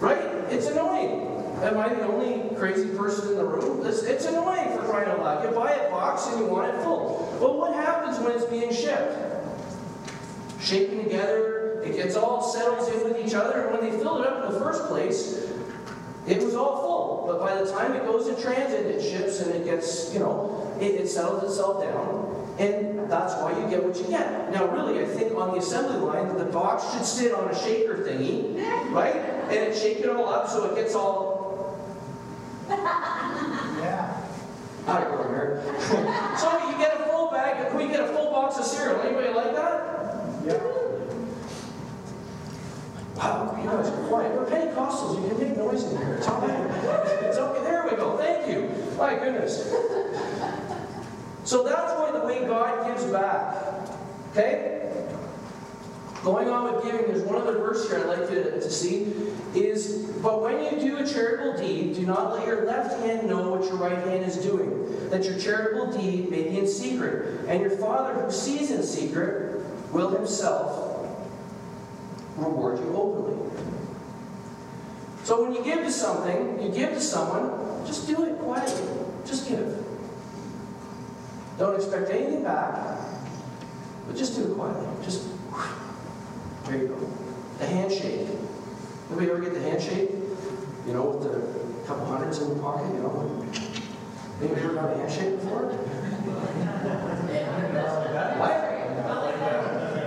Right? 0.00 0.18
It's 0.50 0.66
annoying. 0.66 1.30
Am 1.62 1.78
I 1.78 1.88
the 1.94 2.06
only 2.06 2.54
crazy 2.56 2.88
person 2.90 3.28
in 3.28 3.36
the 3.36 3.44
room? 3.44 3.86
It's, 3.86 4.02
it's 4.02 4.26
annoying 4.26 4.76
for 4.76 4.84
crying 4.84 5.08
out 5.08 5.20
loud. 5.20 5.44
You 5.44 5.54
buy 5.54 5.72
a 5.72 5.90
box 5.90 6.26
and 6.26 6.40
you 6.40 6.46
want 6.46 6.74
it 6.74 6.82
full. 6.82 7.36
But 7.40 7.56
what 7.56 7.74
happens 7.74 8.18
when 8.18 8.32
it's 8.32 8.44
being 8.44 8.72
shipped? 8.72 9.16
Shaken 10.60 11.04
together, 11.04 11.80
it 11.82 11.94
gets 11.94 12.16
all 12.16 12.42
settles 12.42 12.88
in 12.88 13.04
with 13.04 13.24
each 13.24 13.34
other, 13.34 13.60
and 13.60 13.78
when 13.78 13.90
they 13.90 13.96
filled 13.96 14.22
it 14.22 14.26
up 14.26 14.44
in 14.44 14.52
the 14.52 14.60
first 14.60 14.84
place, 14.86 15.48
it 16.26 16.42
was 16.42 16.54
all 16.54 16.80
full. 16.82 17.24
But 17.26 17.40
by 17.40 17.62
the 17.62 17.70
time 17.70 17.92
it 17.92 18.04
goes 18.04 18.28
in 18.28 18.40
transit, 18.42 18.86
it 18.86 19.02
ships 19.02 19.40
and 19.40 19.54
it 19.54 19.64
gets, 19.64 20.12
you 20.12 20.20
know, 20.20 20.63
it, 20.80 21.00
it 21.00 21.08
settles 21.08 21.42
itself 21.44 21.82
down. 21.82 22.30
And 22.58 23.10
that's 23.10 23.34
why 23.34 23.50
you 23.58 23.68
get 23.68 23.82
what 23.84 23.96
you 23.96 24.04
get. 24.04 24.52
Now, 24.52 24.66
really, 24.68 25.00
I 25.02 25.06
think 25.06 25.34
on 25.36 25.50
the 25.52 25.58
assembly 25.58 25.96
line, 25.98 26.36
the 26.38 26.44
box 26.44 26.92
should 26.92 27.04
sit 27.04 27.32
on 27.34 27.48
a 27.50 27.54
shaker 27.58 27.96
thingy, 27.96 28.62
right? 28.92 29.16
And 29.16 29.52
it 29.52 29.76
shake 29.76 29.98
it 29.98 30.08
all 30.08 30.28
up 30.28 30.48
so 30.48 30.64
it 30.66 30.76
gets 30.76 30.94
all 30.94 31.76
Yeah. 32.68 34.16
out 34.86 35.02
of 35.02 35.28
here. 35.28 35.62
so 36.38 36.70
you 36.70 36.78
get 36.78 37.00
a 37.00 37.04
full 37.10 37.30
bag, 37.30 37.74
we 37.74 37.88
get 37.88 38.00
a 38.00 38.06
full 38.08 38.30
box 38.30 38.56
of 38.58 38.64
cereal. 38.64 39.00
Anybody 39.02 39.34
like 39.34 39.54
that? 39.56 40.06
Yeah. 40.46 40.62
Wow, 43.16 43.56
you 43.60 43.68
guys 43.68 43.88
are 43.88 44.06
quiet. 44.08 44.32
We're 44.32 44.46
Pentecostals. 44.46 45.22
You 45.22 45.28
can 45.28 45.38
make 45.48 45.56
noise 45.56 45.84
in 45.84 45.96
here. 45.98 46.14
It's 46.14 46.28
okay. 46.28 47.26
It's 47.28 47.36
okay. 47.38 47.62
There 47.64 47.84
we 47.90 47.96
go. 47.96 48.16
Thank 48.16 48.48
you. 48.48 48.70
My 48.96 49.14
goodness. 49.14 49.72
So 51.44 51.62
that's 51.62 51.92
why 51.98 52.10
the 52.10 52.24
way 52.24 52.46
God 52.46 52.86
gives 52.86 53.04
back. 53.10 53.56
Okay? 54.30 54.90
Going 56.22 56.48
on 56.48 56.74
with 56.74 56.84
giving, 56.84 57.06
there's 57.06 57.22
one 57.22 57.40
other 57.40 57.58
verse 57.58 57.86
here 57.88 57.98
I'd 57.98 58.06
like 58.06 58.30
you 58.30 58.42
to, 58.42 58.52
to 58.52 58.70
see. 58.70 59.12
Is 59.54 60.04
but 60.22 60.40
when 60.40 60.64
you 60.64 60.80
do 60.80 60.96
a 60.96 61.06
charitable 61.06 61.62
deed, 61.62 61.96
do 61.96 62.06
not 62.06 62.32
let 62.32 62.46
your 62.46 62.64
left 62.64 62.98
hand 63.04 63.28
know 63.28 63.50
what 63.50 63.64
your 63.64 63.76
right 63.76 63.98
hand 64.06 64.24
is 64.24 64.38
doing, 64.38 65.10
that 65.10 65.22
your 65.24 65.38
charitable 65.38 65.92
deed 65.92 66.30
may 66.30 66.44
be 66.44 66.58
in 66.58 66.66
secret, 66.66 67.44
and 67.46 67.60
your 67.60 67.70
Father 67.70 68.14
who 68.14 68.32
sees 68.32 68.70
in 68.70 68.82
secret 68.82 69.62
will 69.92 70.08
himself 70.08 71.06
reward 72.36 72.78
you 72.78 72.96
openly. 72.96 73.50
So 75.24 75.42
when 75.42 75.54
you 75.54 75.62
give 75.62 75.80
to 75.80 75.92
something, 75.92 76.62
you 76.62 76.70
give 76.70 76.94
to 76.94 77.00
someone, 77.00 77.86
just 77.86 78.06
do 78.06 78.24
it 78.24 78.38
quietly. 78.38 78.88
Just 79.26 79.46
give. 79.46 79.83
Don't 81.58 81.74
expect 81.76 82.10
anything 82.10 82.42
back, 82.42 82.98
but 84.06 84.16
just 84.16 84.34
do 84.36 84.50
it 84.50 84.54
quietly. 84.56 84.88
Just 85.04 85.28
there 86.64 86.78
you 86.78 86.88
go. 86.88 86.98
The 87.58 87.66
handshake. 87.66 88.28
Anybody 89.10 89.30
ever 89.30 89.40
get 89.40 89.54
the 89.54 89.60
handshake? 89.60 90.10
You 90.86 90.92
know, 90.94 91.04
with 91.04 91.22
the 91.22 91.86
couple 91.86 92.06
hundreds 92.06 92.38
in 92.40 92.48
the 92.48 92.60
pocket, 92.60 92.92
you 92.94 93.00
know? 93.02 93.46
Anybody 94.40 94.62
ever 94.62 94.74
got 94.74 94.90
a 94.90 94.96
handshake 94.96 95.40
before? 95.40 95.78
What? 98.34 98.54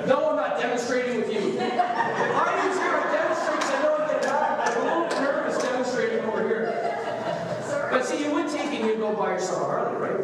No, 0.08 0.30
I'm 0.30 0.36
not 0.36 0.60
demonstrating 0.60 1.18
with 1.22 1.32
you. 1.32 1.40
If 1.60 1.62
I 1.62 2.66
use 2.68 2.78
here 2.78 2.92
to 2.92 3.10
demonstrate, 3.12 3.64
I 3.64 3.82
know 3.84 3.96
I 3.96 3.98
get 4.12 4.22
back. 4.24 4.68
I'm 4.68 4.78
a 4.78 4.80
little 4.86 5.22
nervous 5.22 5.58
demonstrating 5.64 6.20
over 6.26 6.42
here. 6.48 6.68
But 7.92 8.06
see, 8.06 8.24
you 8.24 8.32
would 8.34 8.50
take 8.50 8.72
it 8.74 8.82
and 8.82 8.90
you'd 8.90 9.00
go 9.00 9.14
buy 9.16 9.34
yourself 9.34 9.62
a 9.62 9.66
Harley, 9.66 9.98
right? 9.98 10.18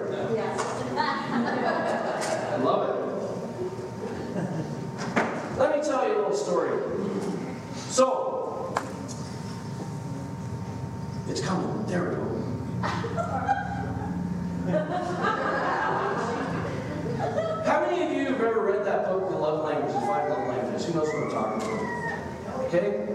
I 0.98 2.58
love 2.58 2.90
it. 2.90 2.96
Let 5.58 5.78
me 5.78 5.84
tell 5.84 6.08
you 6.08 6.16
a 6.16 6.20
little 6.20 6.36
story. 6.36 6.80
So, 7.76 8.76
it's 11.28 11.42
coming. 11.42 11.86
There 11.86 12.10
we 12.10 12.16
go. 12.16 12.24
How 17.66 17.80
many 17.90 18.04
of 18.04 18.12
you 18.12 18.26
have 18.26 18.42
ever 18.42 18.62
read 18.62 18.86
that 18.86 19.06
book, 19.06 19.30
The 19.30 19.36
Love 19.38 19.64
Languages, 19.64 19.96
Five 20.02 20.30
Love 20.30 20.48
Languages? 20.48 20.86
Who 20.86 20.94
knows 20.94 21.08
what 21.08 21.24
I'm 21.24 21.32
talking 21.32 21.62
about? 21.62 22.63
Okay? 22.74 23.08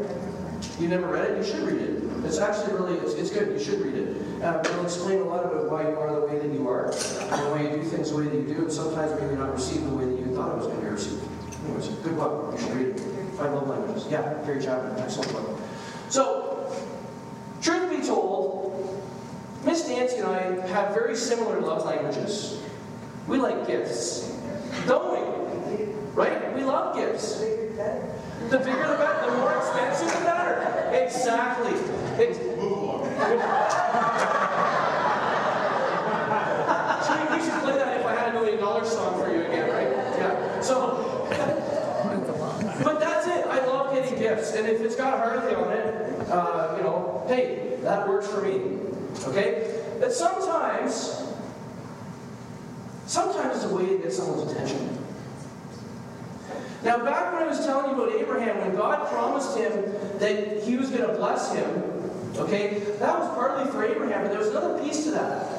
You 0.79 0.87
never 0.87 1.09
read 1.09 1.33
it? 1.33 1.39
You 1.39 1.45
should 1.45 1.63
read 1.63 1.81
it. 1.81 2.25
It's 2.25 2.39
actually 2.39 2.75
really, 2.75 2.95
it's, 2.99 3.15
it's 3.15 3.31
good. 3.31 3.49
You 3.59 3.65
should 3.65 3.81
read 3.81 3.95
it. 3.95 4.43
Uh, 4.43 4.61
it'll 4.65 4.85
explain 4.85 5.19
a 5.19 5.25
lot 5.25 5.45
about 5.45 5.69
why 5.69 5.83
you 5.83 5.99
are 5.99 6.21
the 6.21 6.27
way 6.27 6.39
that 6.39 6.53
you 6.53 6.69
are, 6.69 6.87
and 6.93 7.51
why 7.51 7.63
you 7.63 7.71
do 7.71 7.83
things 7.83 8.11
the 8.11 8.17
way 8.19 8.25
that 8.25 8.35
you 8.35 8.47
do, 8.47 8.63
and 8.63 8.73
sometimes 8.73 9.21
maybe 9.21 9.35
not 9.35 9.53
received 9.53 9.85
the 9.87 9.95
way 9.95 10.05
that 10.05 10.19
you 10.19 10.33
thought 10.35 10.53
it 10.53 10.57
was 10.59 10.67
going 10.67 10.79
to 10.79 10.85
be 10.85 10.91
received. 10.91 11.25
Anyways, 11.65 11.89
good 11.89 12.17
book. 12.17 12.53
You 12.53 12.59
should 12.61 12.77
read 12.77 12.87
it. 12.89 13.01
Five 13.37 13.53
Love 13.53 13.69
Languages. 13.69 14.07
Yeah, 14.09 14.35
Gary 14.47 14.63
Chapman. 14.63 15.03
Excellent 15.03 15.33
book. 15.33 15.61
So, 16.09 16.73
truth 17.61 17.91
be 17.91 18.07
told, 18.07 19.03
Miss 19.65 19.89
Nancy 19.89 20.19
and 20.19 20.27
I 20.29 20.67
have 20.69 20.95
very 20.95 21.17
similar 21.17 21.61
love 21.61 21.85
languages. 21.85 22.63
We 23.27 23.39
like 23.39 23.67
gifts, 23.67 24.39
don't 24.87 25.13
we? 25.13 25.85
Right? 26.15 26.55
We 26.55 26.63
love 26.63 26.95
gifts. 26.97 27.41
The 28.51 28.59
bigger 28.59 28.89
the 28.89 28.97
better, 28.97 29.31
the 29.31 29.37
more 29.37 29.55
expensive 29.57 30.09
the 30.19 30.25
better. 30.25 30.89
Exactly. 31.05 31.73
It's, 32.19 32.39
Along. 33.29 33.69
We 37.39 37.45
should 37.45 37.61
play 37.63 37.77
that 37.77 38.01
if 38.01 38.07
I 38.07 38.15
had 38.15 38.29
a 38.31 38.33
million 38.33 38.59
dollar 38.59 38.85
song 38.85 39.23
for 39.23 39.33
you 39.33 39.43
again, 39.43 39.71
right? 39.71 39.91
Yeah. 40.19 40.61
So, 40.61 41.27
but 42.83 43.01
that's 43.01 43.27
it. 43.27 43.47
I 43.47 43.65
love 43.67 43.95
getting 43.95 44.19
gifts, 44.19 44.55
and 44.55 44.67
if 44.67 44.81
it's 44.81 44.97
got 44.97 45.19
Harley 45.19 45.55
on 45.55 45.73
it, 45.73 46.29
uh, 46.31 46.75
you 46.77 46.83
know, 46.83 47.25
hey, 47.29 47.77
that 47.83 48.09
works 48.09 48.27
for 48.27 48.41
me. 48.43 48.79
Okay. 49.27 49.81
But 50.01 50.13
sometimes, 50.13 51.23
sometimes 53.07 53.57
it's 53.57 53.65
a 53.65 53.75
way 53.75 53.87
to 53.87 53.99
get 53.99 54.13
someone's 54.13 54.53
attention. 54.53 54.99
Now, 56.85 57.05
back 57.05 57.33
when 57.33 57.43
I 57.43 57.47
was 57.47 57.65
telling 57.67 57.91
you 57.91 58.03
about 58.03 58.15
Abraham, 58.21 58.59
when 58.59 58.77
God 58.77 59.09
promised 59.09 59.57
him 59.59 59.93
that 60.19 60.63
he 60.63 60.77
was 60.77 60.91
going 60.91 61.07
to 61.09 61.15
bless 61.17 61.53
him, 61.53 61.98
okay, 62.39 62.79
that 62.99 63.19
was 63.19 63.29
partly 63.35 63.71
for 63.71 63.85
Abraham, 63.85 64.23
but 64.23 64.31
there 64.31 64.39
was 64.39 64.49
another 64.49 64.83
piece 64.83 65.05
to 65.05 65.11
that. 65.13 65.59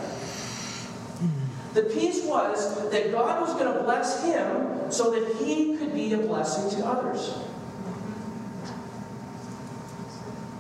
The 1.74 1.84
piece 1.84 2.24
was 2.26 2.90
that 2.90 3.12
God 3.12 3.42
was 3.42 3.54
going 3.54 3.72
to 3.72 3.84
bless 3.84 4.24
him 4.24 4.92
so 4.92 5.12
that 5.12 5.36
he 5.38 5.78
could 5.78 5.94
be 5.94 6.12
a 6.14 6.18
blessing 6.18 6.80
to 6.80 6.86
others. 6.86 7.38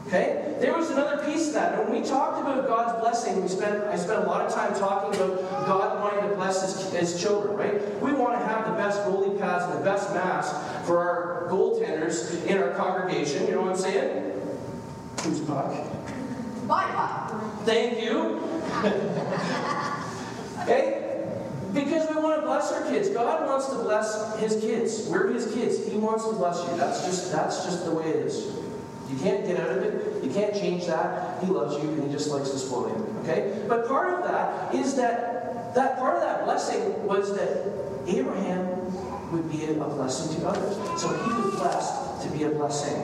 Okay? 0.07 0.55
There 0.59 0.75
was 0.75 0.89
another 0.89 1.23
piece 1.23 1.47
to 1.47 1.53
that. 1.53 1.77
When 1.77 2.01
we 2.01 2.07
talked 2.07 2.41
about 2.41 2.67
God's 2.67 2.99
blessing, 2.99 3.41
we 3.41 3.47
spent 3.47 3.83
I 3.85 3.95
spent 3.95 4.23
a 4.23 4.27
lot 4.27 4.45
of 4.45 4.53
time 4.53 4.73
talking 4.77 5.19
about 5.19 5.39
God 5.67 6.01
wanting 6.01 6.29
to 6.29 6.35
bless 6.35 6.61
his, 6.61 6.91
his 6.93 7.21
children, 7.21 7.55
right? 7.55 8.01
We 8.01 8.11
want 8.13 8.33
to 8.39 8.45
have 8.45 8.65
the 8.65 8.73
best 8.73 8.99
goalie 9.01 9.39
pads 9.39 9.65
and 9.65 9.79
the 9.79 9.83
best 9.83 10.13
masks 10.13 10.57
for 10.87 10.97
our 10.97 11.47
goaltenders 11.49 12.45
in 12.45 12.57
our 12.57 12.71
congregation. 12.71 13.45
You 13.45 13.53
know 13.53 13.61
what 13.61 13.71
I'm 13.71 13.77
saying? 13.77 14.28
Who's 15.23 15.41
puck? 15.41 15.73
My 16.65 16.83
pop. 16.85 17.31
Thank 17.65 18.01
you. 18.01 18.39
okay? 20.61 21.25
Because 21.73 22.09
we 22.09 22.21
want 22.21 22.39
to 22.39 22.45
bless 22.45 22.71
our 22.71 22.83
kids. 22.89 23.09
God 23.09 23.45
wants 23.47 23.67
to 23.67 23.75
bless 23.75 24.39
his 24.39 24.61
kids. 24.61 25.07
We're 25.09 25.33
his 25.33 25.53
kids. 25.53 25.85
He 25.87 25.97
wants 25.97 26.25
to 26.25 26.33
bless 26.33 26.63
you. 26.69 26.77
That's 26.77 27.05
just 27.05 27.31
that's 27.31 27.65
just 27.65 27.85
the 27.85 27.91
way 27.91 28.05
it 28.05 28.15
is. 28.15 28.55
You 29.11 29.17
can't 29.19 29.45
get 29.45 29.59
out 29.59 29.69
of 29.69 29.83
it. 29.83 30.23
You 30.23 30.31
can't 30.31 30.53
change 30.53 30.85
that. 30.85 31.43
He 31.43 31.51
loves 31.51 31.75
you 31.83 31.89
and 31.89 32.03
he 32.03 32.11
just 32.11 32.29
likes 32.29 32.51
to 32.51 32.57
spoil 32.57 32.87
you. 32.89 33.19
Okay? 33.21 33.65
But 33.67 33.87
part 33.87 34.13
of 34.13 34.23
that 34.23 34.73
is 34.73 34.95
that 34.95 35.75
that 35.75 35.97
part 35.97 36.15
of 36.15 36.21
that 36.21 36.45
blessing 36.45 37.05
was 37.05 37.35
that 37.35 37.67
Abraham 38.07 39.31
would 39.31 39.51
be 39.51 39.65
a 39.65 39.73
blessing 39.73 40.39
to 40.39 40.47
others. 40.47 41.01
So 41.01 41.09
he 41.09 41.33
was 41.33 41.55
blessed 41.55 42.23
to 42.23 42.37
be 42.37 42.43
a 42.43 42.49
blessing. 42.49 42.95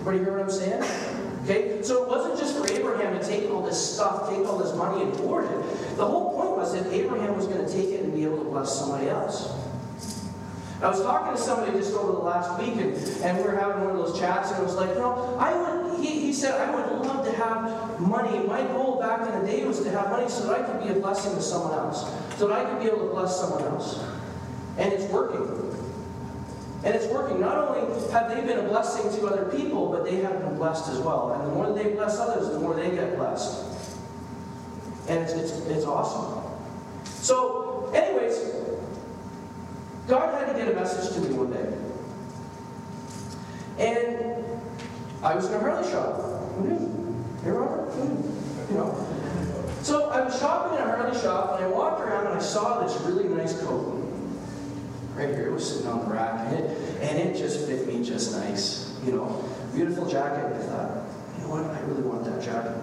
Everybody 0.00 0.18
hear 0.18 0.32
what 0.32 0.42
I'm 0.42 0.50
saying? 0.50 1.13
Okay? 1.44 1.82
So 1.82 2.02
it 2.02 2.08
wasn't 2.08 2.38
just 2.38 2.56
for 2.56 2.72
Abraham 2.72 3.18
to 3.18 3.24
take 3.24 3.50
all 3.50 3.62
this 3.62 3.94
stuff, 3.94 4.28
take 4.30 4.46
all 4.46 4.58
this 4.58 4.74
money 4.74 5.02
and 5.02 5.14
hoard 5.16 5.44
it. 5.44 5.96
The 5.96 6.04
whole 6.04 6.32
point 6.32 6.56
was 6.56 6.72
that 6.72 6.92
Abraham 6.92 7.36
was 7.36 7.46
going 7.46 7.64
to 7.64 7.72
take 7.72 7.90
it 7.90 8.02
and 8.02 8.12
be 8.12 8.24
able 8.24 8.38
to 8.38 8.50
bless 8.50 8.78
somebody 8.78 9.08
else. 9.08 9.52
I 10.82 10.88
was 10.88 11.00
talking 11.02 11.34
to 11.34 11.40
somebody 11.40 11.72
just 11.78 11.94
over 11.94 12.12
the 12.12 12.18
last 12.18 12.60
week, 12.60 12.76
and, 12.76 12.94
and 13.22 13.38
we 13.38 13.44
were 13.44 13.56
having 13.56 13.84
one 13.84 13.96
of 13.96 14.06
those 14.06 14.18
chats, 14.18 14.50
and 14.50 14.60
it 14.60 14.64
was 14.64 14.74
like, 14.74 14.90
you 14.90 14.96
know, 14.96 15.36
I 15.38 15.54
would, 15.54 16.04
he, 16.04 16.20
he 16.20 16.32
said, 16.32 16.60
I 16.60 16.74
would 16.74 17.06
love 17.06 17.24
to 17.24 17.32
have 17.32 18.00
money. 18.00 18.38
My 18.46 18.62
goal 18.64 19.00
back 19.00 19.26
in 19.26 19.40
the 19.40 19.46
day 19.50 19.64
was 19.64 19.80
to 19.82 19.90
have 19.90 20.10
money 20.10 20.28
so 20.28 20.46
that 20.46 20.60
I 20.60 20.62
could 20.64 20.82
be 20.82 20.90
a 20.90 21.00
blessing 21.00 21.34
to 21.36 21.40
someone 21.42 21.72
else, 21.72 22.04
so 22.36 22.48
that 22.48 22.66
I 22.66 22.70
could 22.70 22.80
be 22.82 22.88
able 22.88 23.06
to 23.06 23.14
bless 23.14 23.38
someone 23.38 23.62
else. 23.62 24.02
And 24.76 24.92
it's 24.92 25.04
working. 25.04 25.73
And 26.84 26.94
it's 26.94 27.06
working. 27.06 27.40
Not 27.40 27.56
only 27.56 27.80
have 28.12 28.28
they 28.28 28.42
been 28.42 28.58
a 28.58 28.68
blessing 28.68 29.10
to 29.18 29.26
other 29.26 29.46
people, 29.46 29.90
but 29.90 30.04
they 30.04 30.16
have 30.16 30.38
been 30.40 30.56
blessed 30.56 30.90
as 30.90 30.98
well. 30.98 31.32
And 31.32 31.50
the 31.50 31.54
more 31.54 31.66
that 31.66 31.82
they 31.82 31.90
bless 31.92 32.18
others, 32.18 32.50
the 32.50 32.60
more 32.60 32.74
they 32.74 32.90
get 32.90 33.16
blessed. 33.16 33.64
And 35.08 35.20
it's, 35.22 35.32
it's, 35.32 35.52
it's 35.66 35.86
awesome. 35.86 36.42
So, 37.04 37.90
anyways, 37.94 38.38
God 40.06 40.38
had 40.38 40.52
to 40.52 40.58
get 40.58 40.70
a 40.70 40.74
message 40.74 41.14
to 41.14 41.20
me 41.20 41.34
one 41.34 41.52
day. 41.52 41.72
And 43.78 44.44
I 45.22 45.34
was 45.34 45.46
in 45.46 45.54
a 45.54 45.58
Harley 45.58 45.90
shop. 45.90 46.16
Who 46.56 46.68
knew? 46.68 47.24
Hey, 47.42 47.50
Robert? 47.50 47.90
Who 47.92 48.04
knew? 48.04 48.34
You 48.70 48.74
know. 48.76 49.06
So 49.80 50.10
I 50.10 50.22
was 50.22 50.38
shopping 50.38 50.78
in 50.78 50.84
a 50.84 50.86
Harley 50.86 51.18
shop, 51.18 51.56
and 51.56 51.64
I 51.64 51.68
walked 51.68 52.02
around 52.02 52.26
and 52.26 52.36
I 52.36 52.40
saw 52.40 52.86
this 52.86 53.00
really 53.02 53.28
nice 53.28 53.58
coat. 53.62 54.03
Right 55.14 55.28
here, 55.28 55.46
it 55.48 55.52
was 55.52 55.68
sitting 55.68 55.86
on 55.86 56.00
the 56.00 56.14
rack, 56.14 56.40
and 56.46 56.58
it, 56.58 57.00
and 57.00 57.18
it 57.18 57.36
just 57.36 57.66
fit 57.66 57.86
me 57.86 58.04
just 58.04 58.32
nice. 58.32 58.98
You 59.04 59.12
know, 59.12 59.44
beautiful 59.72 60.08
jacket. 60.08 60.44
I 60.44 60.58
thought, 60.66 61.04
you 61.36 61.44
know 61.44 61.50
what? 61.50 61.64
I 61.64 61.80
really 61.82 62.02
want 62.02 62.24
that 62.24 62.42
jacket. 62.42 62.74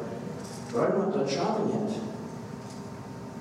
But 0.72 0.92
I'm 0.92 1.00
not 1.00 1.14
done 1.14 1.28
shopping 1.28 1.70
yet. 1.70 2.00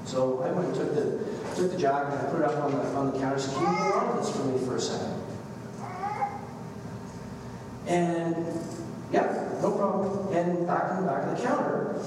So 0.05 0.43
I 0.43 0.51
went 0.51 0.69
and 0.69 0.75
took 0.75 0.95
the 0.95 1.55
took 1.55 1.71
the 1.71 1.79
jacket 1.79 2.15
and 2.15 2.27
I 2.27 2.31
put 2.31 2.41
it 2.41 2.47
up 2.47 2.65
on 2.65 2.73
the 2.73 2.83
on 2.97 3.13
the 3.13 3.19
counter. 3.21 3.39
Said, 3.39 3.55
"Can 3.55 3.63
you 3.63 3.93
to 3.93 4.19
this 4.19 4.37
for 4.37 4.45
me 4.45 4.67
for 4.67 4.77
a 4.77 4.81
second? 4.81 5.23
And 7.87 8.35
yeah, 9.13 9.49
no 9.63 9.71
problem. 9.73 10.35
And 10.35 10.67
back 10.67 10.91
in 10.91 11.05
the 11.05 11.11
back 11.11 11.27
of 11.27 11.37
the 11.37 11.45
counter. 11.45 12.03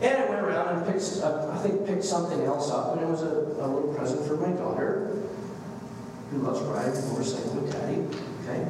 And 0.00 0.22
I 0.22 0.28
went 0.28 0.42
around 0.42 0.76
and 0.76 0.86
picked, 0.86 1.22
uh, 1.22 1.50
I 1.52 1.58
think, 1.58 1.86
picked 1.86 2.04
something 2.04 2.42
else 2.42 2.70
up, 2.70 2.92
and 2.92 3.02
it 3.02 3.08
was 3.08 3.22
a, 3.22 3.28
a 3.28 3.66
little 3.66 3.94
present 3.94 4.26
for 4.26 4.36
my 4.36 4.50
daughter, 4.50 5.22
who 6.34 6.42
loves 6.42 6.60
riding 6.62 6.96
a 6.96 7.06
motorcycle 7.06 7.52
with 7.54 7.72
Daddy. 7.72 8.02
Okay, 8.44 8.68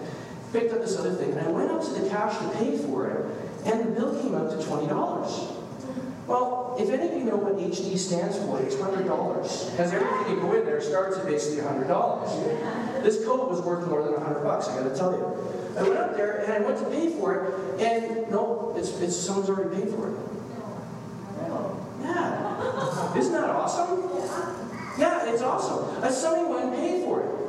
picked 0.52 0.72
up 0.72 0.80
this 0.80 0.96
other 0.96 1.12
thing, 1.14 1.32
and 1.32 1.40
I 1.40 1.50
went 1.50 1.70
up 1.70 1.82
to 1.82 1.90
the 1.90 2.08
cash 2.08 2.38
to 2.38 2.48
pay 2.58 2.76
for 2.78 3.10
it, 3.10 3.26
and 3.66 3.80
the 3.80 3.90
bill 3.90 4.20
came 4.22 4.34
out 4.34 4.50
to 4.50 4.64
twenty 4.64 4.86
dollars. 4.86 5.50
Well, 6.26 6.76
if 6.78 6.88
any 6.88 7.08
of 7.08 7.12
you 7.18 7.24
know 7.24 7.36
what 7.36 7.56
HD 7.56 7.98
stands 7.98 8.38
for, 8.38 8.60
it's 8.60 8.80
hundred 8.80 9.06
dollars. 9.06 9.70
Because 9.70 9.92
everything 9.92 10.36
you 10.36 10.40
go 10.40 10.54
in 10.54 10.64
there 10.64 10.80
starts 10.80 11.18
at 11.18 11.26
basically 11.26 11.62
hundred 11.62 11.88
dollars. 11.88 12.30
This 13.02 13.24
coat 13.24 13.50
was 13.50 13.60
worth 13.60 13.86
more 13.88 14.02
than 14.02 14.20
hundred 14.20 14.42
bucks, 14.42 14.68
I 14.68 14.82
gotta 14.82 14.96
tell 14.96 15.12
you. 15.12 15.24
I 15.76 15.82
went 15.82 15.96
up 15.96 16.16
there 16.16 16.44
and 16.44 16.52
I 16.52 16.58
went 16.60 16.78
to 16.78 16.84
pay 16.86 17.10
for 17.10 17.34
it, 17.34 17.80
and 17.80 18.30
no, 18.30 18.72
it's, 18.76 18.98
it's 19.00 19.16
someone's 19.16 19.50
already 19.50 19.82
paid 19.82 19.92
for 19.92 20.08
it. 20.10 20.16
Yeah. 22.00 23.16
Isn't 23.16 23.32
that 23.32 23.50
awesome? 23.50 24.08
Yeah, 24.98 25.30
it's 25.30 25.42
awesome. 25.42 26.10
Somebody 26.12 26.44
went 26.48 26.64
and 26.66 26.74
paid 26.74 27.04
for 27.04 27.20
it. 27.20 27.43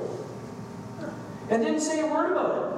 And 1.49 1.63
didn't 1.63 1.81
say 1.81 2.01
a 2.01 2.07
word 2.07 2.31
about 2.31 2.55
it. 2.55 2.75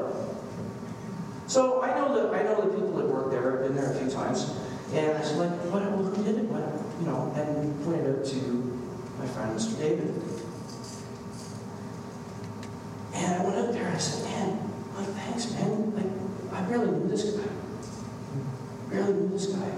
So 1.48 1.82
I 1.82 1.96
know 1.96 2.14
that 2.14 2.34
I 2.34 2.44
know 2.44 2.62
the 2.62 2.74
people 2.74 2.98
that 2.98 3.08
work 3.08 3.32
there. 3.32 3.54
I've 3.54 3.68
been 3.68 3.76
there 3.76 3.92
a 3.92 3.96
few 3.96 4.10
times. 4.10 4.54
And 4.94 5.18
I 5.18 5.22
said, 5.22 5.38
like, 5.38 5.52
what, 5.72 5.84
well, 5.84 6.04
who 6.04 6.24
did 6.24 6.36
it? 6.36 6.46
What, 6.52 6.64
you 7.00 7.08
know, 7.08 7.32
and 7.36 7.72
pointed 7.84 8.20
out 8.20 8.26
to 8.26 8.40
my 9.20 9.28
friend, 9.28 9.56
Mr. 9.56 9.80
David. 9.80 10.12
And 13.16 13.42
I 13.42 13.44
went 13.44 13.58
up 13.58 13.72
there 13.72 13.88
and 13.88 13.96
I 13.96 14.00
said, 14.00 14.24
man, 14.26 14.60
like, 14.96 15.08
thanks, 15.16 15.52
man. 15.54 15.96
Like, 15.96 16.12
I 16.52 16.62
barely 16.68 16.92
knew 16.92 17.08
this 17.08 17.32
guy. 17.32 17.48
Barely 18.92 19.14
knew 19.14 19.30
this 19.30 19.48
guy. 19.48 19.72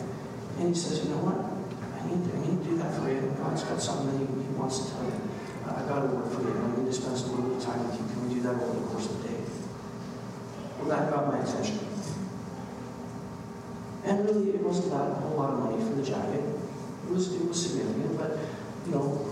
And 0.60 0.69
he 0.69 0.73
says, 0.73 1.06
you 1.06 1.12
know 1.12 1.21
what? 1.21 1.38
I 1.38 2.06
need 2.10 2.25
to, 2.25 2.32
I 2.36 2.39
need 2.41 2.63
to 2.63 2.69
do 2.69 2.78
that 2.82 2.93
for 2.97 3.10
you. 3.10 3.21
God's 3.38 3.63
got 3.63 3.82
something 3.82 4.12
that 4.12 4.17
he, 4.17 4.25
he 4.25 4.54
wants 4.58 4.86
to 4.86 4.91
tell 4.91 5.06
you. 5.06 5.17
Uh, 5.65 5.78
I 5.78 5.82
got 5.88 6.02
to 6.02 6.10
work 6.10 6.34
for 6.34 6.41
you. 6.41 6.54
I 6.54 6.67
need 6.78 6.89
to 6.89 6.93
spend 6.93 7.17
some 7.17 7.38
little 7.38 7.62
time 7.62 7.86
with 7.86 7.97
you. 7.97 8.18
Do 8.29 8.41
that 8.41 8.55
over 8.55 8.79
the 8.79 8.87
course 8.87 9.09
of 9.09 9.23
the 9.23 9.29
day? 9.29 9.35
Well, 10.79 10.89
that 10.89 11.11
got 11.11 11.27
my 11.27 11.39
attention. 11.39 11.79
And 14.05 14.25
really, 14.25 14.51
it 14.51 14.61
wasn't 14.61 14.91
that 14.91 15.11
a 15.11 15.13
whole 15.15 15.35
lot 15.35 15.53
of 15.53 15.59
money 15.59 15.83
for 15.83 15.95
the 15.95 16.03
jacket. 16.03 16.43
It 16.43 17.11
was, 17.11 17.33
it 17.33 17.47
was 17.47 17.61
significant, 17.61 18.17
but, 18.17 18.37
you 18.85 18.91
know, 18.91 19.25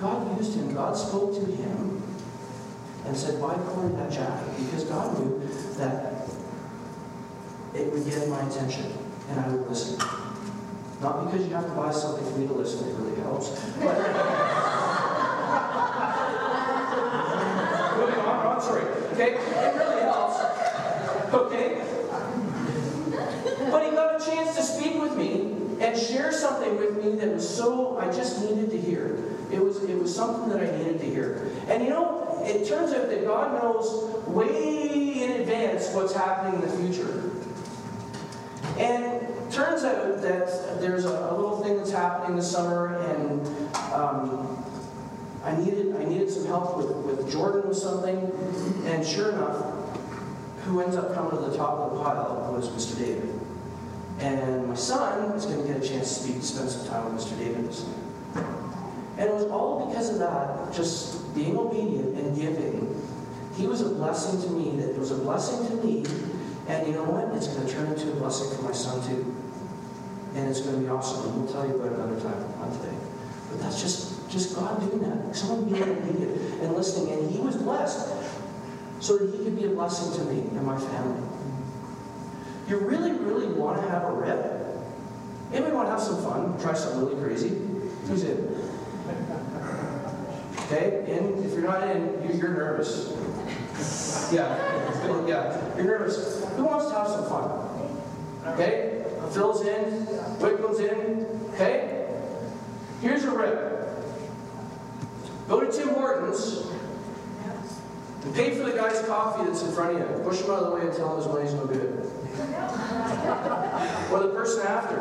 God 0.00 0.36
used 0.36 0.54
him. 0.54 0.74
God 0.74 0.96
spoke 0.96 1.34
to 1.34 1.40
him 1.40 2.02
and 3.06 3.16
said, 3.16 3.40
why 3.40 3.54
coin 3.54 3.96
that 3.96 4.10
jacket? 4.10 4.48
Because 4.58 4.84
God 4.84 5.18
knew 5.18 5.40
that 5.76 6.28
it 7.74 7.92
would 7.92 8.04
get 8.04 8.28
my 8.28 8.42
attention 8.42 8.92
and 9.30 9.40
I 9.40 9.48
would 9.48 9.68
listen. 9.68 9.98
Not 11.00 11.24
because 11.24 11.46
you 11.46 11.54
have 11.54 11.66
to 11.66 11.72
buy 11.72 11.90
something 11.90 12.24
for 12.30 12.38
me 12.38 12.46
to 12.48 12.52
listen, 12.52 12.88
it 12.88 12.96
really 12.96 13.20
helps. 13.22 13.50
But 13.80 14.61
Okay? 19.22 19.34
It 19.34 19.74
really 19.76 20.02
helps. 20.02 20.40
Okay? 21.32 21.80
But 23.70 23.84
he 23.84 23.90
got 23.92 24.20
a 24.20 24.24
chance 24.24 24.56
to 24.56 24.62
speak 24.62 25.00
with 25.00 25.16
me 25.16 25.56
and 25.80 25.98
share 25.98 26.32
something 26.32 26.76
with 26.76 27.02
me 27.02 27.16
that 27.16 27.34
was 27.34 27.48
so 27.48 27.98
I 27.98 28.06
just 28.06 28.42
needed 28.42 28.70
to 28.70 28.80
hear. 28.80 29.18
It 29.50 29.62
was 29.62 29.82
it 29.84 29.98
was 29.98 30.14
something 30.14 30.48
that 30.48 30.60
I 30.60 30.76
needed 30.76 30.98
to 31.00 31.06
hear. 31.06 31.50
And 31.68 31.84
you 31.84 31.90
know, 31.90 32.42
it 32.42 32.68
turns 32.68 32.92
out 32.92 33.08
that 33.08 33.24
God 33.24 33.62
knows 33.62 34.26
way 34.26 35.22
in 35.22 35.40
advance 35.40 35.90
what's 35.94 36.12
happening 36.12 36.60
in 36.62 36.68
the 36.68 36.76
future. 36.76 37.30
And 38.78 39.20
turns 39.52 39.84
out 39.84 40.22
that 40.22 40.80
there's 40.80 41.04
a, 41.04 41.10
a 41.10 41.34
little 41.36 41.62
thing 41.62 41.76
that's 41.76 41.92
happening 41.92 42.36
this 42.36 42.50
summer, 42.50 42.96
and 42.96 43.46
um, 43.92 44.61
I 45.44 45.56
needed 45.56 45.96
I 45.96 46.04
needed 46.04 46.30
some 46.30 46.46
help 46.46 46.76
with, 46.76 46.90
with 46.90 47.30
Jordan 47.30 47.68
with 47.68 47.78
something. 47.78 48.16
And 48.86 49.04
sure 49.06 49.32
enough, 49.32 49.98
who 50.64 50.80
ends 50.80 50.96
up 50.96 51.14
coming 51.14 51.30
to 51.32 51.50
the 51.50 51.56
top 51.56 51.78
of 51.78 51.98
the 51.98 52.04
pile 52.04 52.52
was 52.52 52.68
Mr. 52.70 52.98
David. 52.98 53.40
And 54.20 54.68
my 54.68 54.74
son 54.74 55.32
is 55.32 55.46
going 55.46 55.62
to 55.62 55.66
get 55.66 55.82
a 55.82 55.86
chance 55.86 56.18
to 56.18 56.24
speak, 56.24 56.42
spend 56.42 56.70
some 56.70 56.86
time 56.86 57.12
with 57.12 57.24
Mr. 57.24 57.38
David 57.38 57.68
this 57.68 57.86
night. 57.86 58.44
And 59.18 59.28
it 59.28 59.34
was 59.34 59.44
all 59.46 59.86
because 59.86 60.10
of 60.10 60.18
that, 60.20 60.72
just 60.72 61.34
being 61.34 61.56
obedient 61.58 62.16
and 62.16 62.36
giving. 62.36 63.02
He 63.56 63.66
was 63.66 63.80
a 63.80 63.88
blessing 63.88 64.40
to 64.42 64.50
me. 64.50 64.80
That 64.80 64.90
it 64.90 64.98
was 64.98 65.10
a 65.10 65.16
blessing 65.16 65.68
to 65.68 65.84
me. 65.84 66.04
And 66.68 66.86
you 66.86 66.94
know 66.94 67.04
what? 67.04 67.36
It's 67.36 67.48
going 67.48 67.66
to 67.66 67.72
turn 67.72 67.92
into 67.92 68.12
a 68.12 68.16
blessing 68.16 68.56
for 68.56 68.62
my 68.62 68.72
son 68.72 69.06
too. 69.06 69.34
And 70.34 70.48
it's 70.48 70.60
going 70.60 70.76
to 70.76 70.80
be 70.80 70.88
awesome. 70.88 71.28
And 71.28 71.42
we'll 71.42 71.52
tell 71.52 71.66
you 71.66 71.74
about 71.74 71.92
it 71.92 71.98
another 71.98 72.20
time, 72.20 72.40
not 72.60 72.72
today. 72.72 72.96
But 73.50 73.60
that's 73.60 73.82
just 73.82 74.11
just 74.32 74.56
God 74.56 74.80
doing 74.80 75.02
that. 75.02 75.36
Someone 75.36 75.68
being 75.68 75.82
obedient 75.82 76.62
and 76.62 76.74
listening. 76.74 77.12
And 77.12 77.30
he 77.30 77.38
was 77.38 77.56
blessed 77.56 78.08
so 79.00 79.18
that 79.18 79.36
he 79.36 79.44
could 79.44 79.56
be 79.56 79.66
a 79.66 79.70
blessing 79.70 80.12
to 80.18 80.32
me 80.32 80.40
and 80.40 80.64
my 80.64 80.78
family. 80.78 81.22
You 82.68 82.78
really, 82.78 83.12
really 83.12 83.48
want 83.52 83.80
to 83.82 83.88
have 83.90 84.04
a 84.04 84.12
rip? 84.12 84.58
Anybody 85.52 85.74
want 85.74 85.88
to 85.88 85.92
have 85.92 86.00
some 86.00 86.22
fun? 86.22 86.58
Try 86.60 86.72
something 86.72 87.00
really 87.06 87.22
crazy? 87.22 87.48
Who's 88.06 88.22
in? 88.24 88.38
Okay, 90.66 91.04
in. 91.08 91.44
If 91.44 91.52
you're 91.52 91.62
not 91.62 91.82
in, 91.88 92.22
you- 92.26 92.38
you're 92.38 92.48
nervous. 92.48 93.12
Yeah, 94.32 94.56
yeah, 95.26 95.76
you're 95.76 95.84
nervous. 95.84 96.42
Who 96.56 96.64
wants 96.64 96.86
to 96.86 96.94
have 96.94 97.08
some 97.08 97.24
fun? 97.26 97.50
Okay, 98.54 99.04
Phil's 99.32 99.60
in, 99.66 100.06
Wickham's 100.40 100.78
in. 100.78 101.26
Okay, 101.54 102.06
here's 103.02 103.24
a 103.24 103.30
rip. 103.30 103.71
Go 105.52 105.60
to 105.60 105.70
Tim 105.70 105.88
Hortons 105.90 106.66
and 108.24 108.34
pay 108.34 108.56
for 108.56 108.62
the 108.62 108.72
guy's 108.72 109.06
coffee 109.06 109.44
that's 109.44 109.62
in 109.62 109.70
front 109.72 110.00
of 110.00 110.00
you. 110.00 110.24
Push 110.24 110.40
him 110.40 110.50
out 110.50 110.62
of 110.62 110.70
the 110.70 110.76
way 110.76 110.86
and 110.86 110.96
tell 110.96 111.10
him 111.10 111.18
his 111.18 111.26
money's 111.26 111.52
no 111.52 111.66
good. 111.66 112.10
Or 114.10 114.20
the 114.20 114.32
person 114.34 114.66
after. 114.66 114.96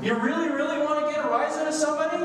You 0.00 0.14
really, 0.20 0.50
really 0.50 0.78
want 0.78 1.04
to 1.04 1.12
get 1.12 1.24
a 1.24 1.28
rise 1.28 1.56
out 1.56 1.66
of 1.66 1.74
somebody? 1.74 2.16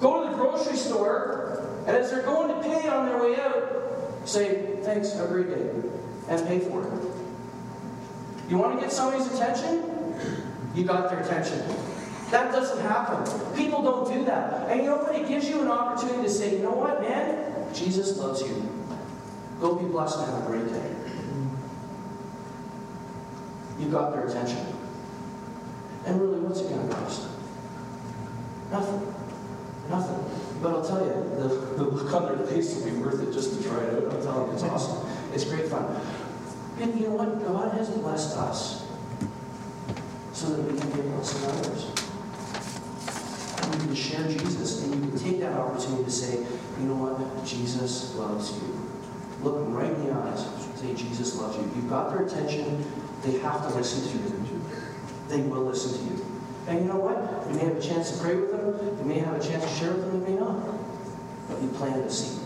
Go 0.00 0.24
to 0.24 0.30
the 0.30 0.36
grocery 0.36 0.76
store, 0.76 1.66
and 1.86 1.96
as 1.96 2.10
they're 2.10 2.20
going 2.22 2.48
to 2.48 2.60
pay 2.60 2.88
on 2.90 3.06
their 3.06 3.22
way 3.22 3.40
out, 3.40 4.20
say, 4.26 4.76
thanks, 4.82 5.14
have 5.14 5.30
a 5.30 5.32
great 5.32 5.48
day, 5.48 5.70
and 6.28 6.46
pay 6.46 6.58
for 6.58 6.86
it. 6.86 6.92
You 8.50 8.58
want 8.58 8.74
to 8.74 8.80
get 8.82 8.92
somebody's 8.92 9.32
attention? 9.32 10.14
You 10.74 10.84
got 10.84 11.08
their 11.08 11.20
attention. 11.20 11.62
That 12.30 12.52
doesn't 12.52 12.80
happen. 12.80 13.56
People 13.56 13.82
don't 13.82 14.12
do 14.12 14.24
that. 14.24 14.70
And 14.70 14.80
you 14.80 14.86
know 14.86 14.98
what? 14.98 15.14
It 15.16 15.26
gives 15.26 15.48
you 15.48 15.62
an 15.62 15.68
opportunity 15.68 16.22
to 16.22 16.30
say, 16.30 16.56
you 16.56 16.62
know 16.62 16.70
what, 16.70 17.00
man? 17.00 17.74
Jesus 17.74 18.16
loves 18.18 18.40
you. 18.42 18.68
Go 19.60 19.74
be 19.74 19.86
blessed 19.86 20.18
and 20.18 20.32
have 20.32 20.44
a 20.44 20.46
great 20.46 20.68
day. 20.68 20.94
You 23.80 23.88
got 23.88 24.12
their 24.12 24.26
attention. 24.26 24.64
And 26.06 26.20
really, 26.20 26.40
what's 26.40 26.60
it 26.60 26.68
going 26.68 26.88
to 26.88 26.94
cost? 26.94 27.28
Nothing. 28.70 29.14
Nothing. 29.88 30.24
But 30.62 30.74
I'll 30.74 30.84
tell 30.84 31.04
you, 31.04 31.12
the, 31.36 31.48
the 31.48 31.84
look 31.84 32.12
on 32.14 32.36
their 32.36 32.46
face 32.46 32.76
will 32.76 32.84
be 32.84 32.96
worth 32.98 33.20
it 33.26 33.32
just 33.32 33.56
to 33.56 33.68
try 33.68 33.82
it 33.82 34.04
out. 34.04 34.14
I'm 34.14 34.22
telling 34.22 34.48
you, 34.48 34.54
it's 34.54 34.62
awesome. 34.62 35.08
It's 35.32 35.44
great 35.44 35.66
fun. 35.66 36.00
And 36.80 36.98
you 36.98 37.08
know 37.08 37.16
what? 37.16 37.42
God 37.44 37.72
has 37.72 37.90
blessed 37.90 38.36
us 38.36 38.86
so 40.32 40.48
that 40.54 40.72
we 40.72 40.78
can 40.78 40.90
be 40.90 41.00
a 41.00 41.02
blessing 41.02 41.40
to 41.42 41.70
others. 41.70 41.99
Share 43.94 44.28
Jesus, 44.28 44.84
and 44.84 44.94
you 44.94 45.10
can 45.10 45.18
take 45.18 45.40
that 45.40 45.52
opportunity 45.58 46.04
to 46.04 46.10
say, 46.10 46.38
you 46.38 46.86
know 46.86 46.94
what? 46.94 47.44
Jesus 47.44 48.14
loves 48.14 48.52
you. 48.54 48.88
Look 49.42 49.66
right 49.68 49.90
in 49.90 50.06
the 50.06 50.12
eyes. 50.12 50.46
Say, 50.76 50.94
Jesus 50.94 51.36
loves 51.36 51.56
you. 51.56 51.64
You've 51.74 51.90
got 51.90 52.10
their 52.10 52.24
attention. 52.24 52.84
They 53.22 53.38
have 53.40 53.68
to 53.68 53.74
listen 53.74 54.08
to 54.10 54.16
you. 54.16 54.62
They 55.28 55.42
will 55.42 55.64
listen 55.64 55.98
to 55.98 56.14
you. 56.14 56.24
And 56.68 56.80
you 56.80 56.84
know 56.86 56.96
what? 56.96 57.18
You 57.50 57.58
may 57.58 57.64
have 57.66 57.76
a 57.76 57.80
chance 57.80 58.12
to 58.12 58.22
pray 58.22 58.36
with 58.36 58.50
them. 58.52 58.98
You 58.98 59.04
may 59.04 59.18
have 59.18 59.34
a 59.34 59.42
chance 59.42 59.64
to 59.64 59.70
share 59.70 59.92
with 59.92 60.06
them. 60.06 60.20
You 60.22 60.26
may 60.28 60.40
not. 60.40 60.56
But 61.48 61.60
you 61.60 61.68
planted 61.70 62.06
a 62.06 62.10
seed. 62.10 62.39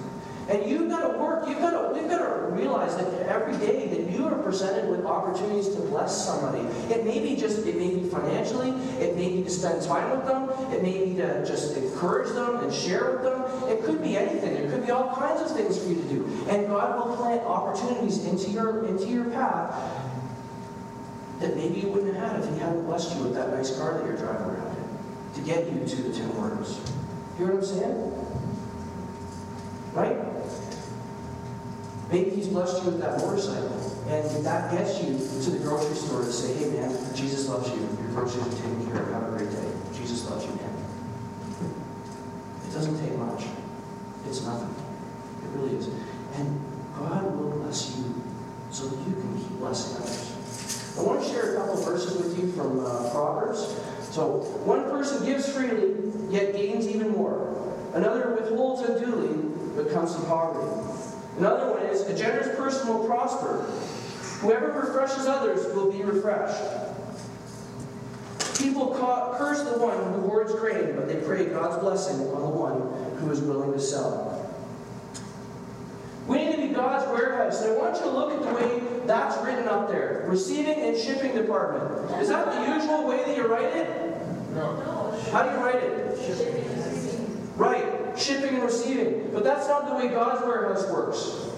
And 0.48 0.70
you've 0.70 0.90
got 0.90 1.10
to 1.10 1.18
work. 1.18 1.48
You've 1.48 1.58
got 1.58 1.70
to, 1.70 1.98
we've 1.98 2.08
got 2.08 2.18
to 2.18 2.46
realize 2.50 2.96
that 2.96 3.28
every 3.28 3.56
day 3.58 3.88
that 3.88 4.10
you 4.10 4.26
are 4.26 4.42
presented 4.42 4.90
with 4.90 5.06
opportunities 5.06 5.68
to 5.68 5.80
bless 5.80 6.24
somebody. 6.24 6.60
It 6.92 7.04
may 7.04 7.18
be 7.20 7.34
just, 7.34 7.66
it 7.66 7.76
may 7.76 7.94
be 7.94 8.08
financially. 8.08 8.70
It 9.00 9.16
may 9.16 9.30
be 9.36 9.42
to 9.42 9.50
spend 9.50 9.82
time 9.82 10.10
with 10.10 10.26
them. 10.26 10.50
It 10.72 10.82
may 10.82 11.04
be 11.06 11.14
to 11.16 11.46
just 11.46 11.76
encourage 11.76 12.32
them 12.34 12.56
and 12.56 12.72
share 12.72 13.12
with 13.12 13.22
them. 13.22 13.68
It 13.70 13.84
could 13.84 14.02
be 14.02 14.16
anything. 14.16 14.54
There 14.54 14.70
could 14.70 14.84
be 14.84 14.92
all 14.92 15.14
kinds 15.14 15.40
of 15.40 15.56
things 15.56 15.78
for 15.78 15.88
you 15.88 15.96
to 15.96 16.08
do. 16.08 16.46
And 16.50 16.66
God 16.66 17.08
will 17.08 17.16
plant 17.16 17.42
opportunities 17.42 18.24
into 18.26 18.50
your 18.50 18.86
into 18.86 19.06
your 19.06 19.24
path 19.30 19.74
that 21.40 21.56
maybe 21.56 21.80
you 21.80 21.88
wouldn't 21.88 22.14
have 22.14 22.32
had 22.32 22.40
if 22.40 22.52
He 22.52 22.58
hadn't 22.58 22.84
blessed 22.86 23.16
you 23.16 23.24
with 23.24 23.34
that 23.34 23.50
nice 23.50 23.76
car 23.76 23.94
that 23.94 24.04
you're 24.04 24.16
driving 24.16 24.46
around 24.46 24.76
in 24.76 25.34
to 25.34 25.40
get 25.40 25.70
you 25.72 25.84
to 25.86 25.96
the 26.02 26.12
Tim 26.12 26.30
Hortons. 26.30 26.80
Hear 27.36 27.46
what 27.48 27.56
I'm 27.56 27.64
saying? 27.64 28.12
Right? 29.92 30.33
Maybe 32.14 32.30
He's 32.30 32.46
blessed 32.46 32.84
you 32.84 32.92
with 32.92 33.00
that 33.00 33.18
motorcycle, 33.18 33.74
and 34.06 34.46
that 34.46 34.70
gets 34.70 35.02
you 35.02 35.18
to 35.18 35.50
the 35.50 35.58
grocery 35.58 35.96
store 35.96 36.22
to 36.22 36.32
say, 36.32 36.54
"Hey, 36.54 36.70
man, 36.70 36.96
Jesus 37.12 37.48
loves 37.48 37.68
you. 37.70 37.80
Your 37.80 38.10
groceries 38.14 38.46
are 38.46 38.56
taken 38.56 38.86
care 38.86 39.02
of. 39.02 39.10
Have 39.10 39.34
a 39.34 39.36
great 39.36 39.50
day. 39.50 39.66
Jesus 39.92 40.30
loves 40.30 40.44
you, 40.44 40.50
man." 40.50 40.74
It 42.68 42.72
doesn't 42.72 43.00
take 43.00 43.18
much. 43.18 43.46
It's 44.28 44.46
nothing. 44.46 44.72
It 45.42 45.58
really 45.58 45.74
is. 45.74 45.88
And 46.36 46.60
God 46.96 47.36
will 47.36 47.50
bless 47.58 47.96
you 47.96 48.22
so 48.70 48.86
that 48.86 48.98
you 49.08 49.14
can 49.14 49.36
keep 49.36 49.58
blessing 49.58 50.00
others. 50.00 50.94
I 50.96 51.02
want 51.02 51.20
to 51.20 51.28
share 51.28 51.54
a 51.54 51.56
couple 51.56 51.82
verses 51.82 52.16
with 52.16 52.38
you 52.38 52.52
from 52.52 52.78
uh, 52.78 53.10
Proverbs. 53.10 53.58
So, 54.12 54.38
one 54.62 54.84
person 54.84 55.26
gives 55.26 55.48
freely, 55.48 55.96
yet 56.30 56.54
gains 56.54 56.86
even 56.86 57.08
more. 57.10 57.58
Another 57.92 58.38
withholds 58.40 58.88
unduly, 58.88 59.34
but 59.74 59.90
comes 59.90 60.14
to 60.14 60.22
poverty. 60.22 61.03
Another 61.38 61.72
one 61.72 61.82
is 61.82 62.02
a 62.02 62.16
generous 62.16 62.56
person 62.56 62.88
will 62.88 63.06
prosper. 63.06 63.62
Whoever 64.40 64.72
refreshes 64.72 65.26
others 65.26 65.64
will 65.74 65.90
be 65.90 66.02
refreshed. 66.02 66.62
People 68.58 68.94
ca- 68.94 69.36
curse 69.36 69.62
the 69.62 69.78
one 69.78 69.96
who 70.14 70.20
hoards 70.28 70.52
grain, 70.54 70.94
but 70.94 71.08
they 71.08 71.16
pray 71.16 71.46
God's 71.46 71.78
blessing 71.82 72.20
on 72.28 72.40
the 72.40 72.48
one 72.48 72.80
who 73.18 73.30
is 73.30 73.40
willing 73.40 73.72
to 73.72 73.80
sell. 73.80 74.40
We 76.26 76.38
need 76.38 76.52
to 76.56 76.68
be 76.68 76.68
God's 76.68 77.06
warehouse. 77.10 77.62
And 77.62 77.74
I 77.74 77.76
want 77.76 77.96
you 77.96 78.02
to 78.02 78.10
look 78.10 78.32
at 78.32 78.42
the 78.42 78.54
way 78.54 78.82
that's 79.06 79.36
written 79.44 79.68
up 79.68 79.88
there. 79.88 80.24
Receiving 80.28 80.78
and 80.80 80.96
shipping 80.96 81.34
department. 81.34 82.20
Is 82.22 82.28
that 82.28 82.46
the 82.46 82.74
usual 82.74 83.06
way 83.06 83.24
that 83.24 83.36
you 83.36 83.46
write 83.46 83.76
it? 83.76 84.16
No. 84.54 85.20
How 85.32 85.42
do 85.42 85.50
you 85.50 85.64
write 85.64 85.82
it? 85.82 86.18
Right. 87.56 87.83
Shipping 88.16 88.54
and 88.54 88.62
receiving. 88.62 89.30
But 89.32 89.44
that's 89.44 89.68
not 89.68 89.88
the 89.88 89.94
way 89.94 90.08
God's 90.08 90.44
warehouse 90.46 90.88
works. 90.90 91.50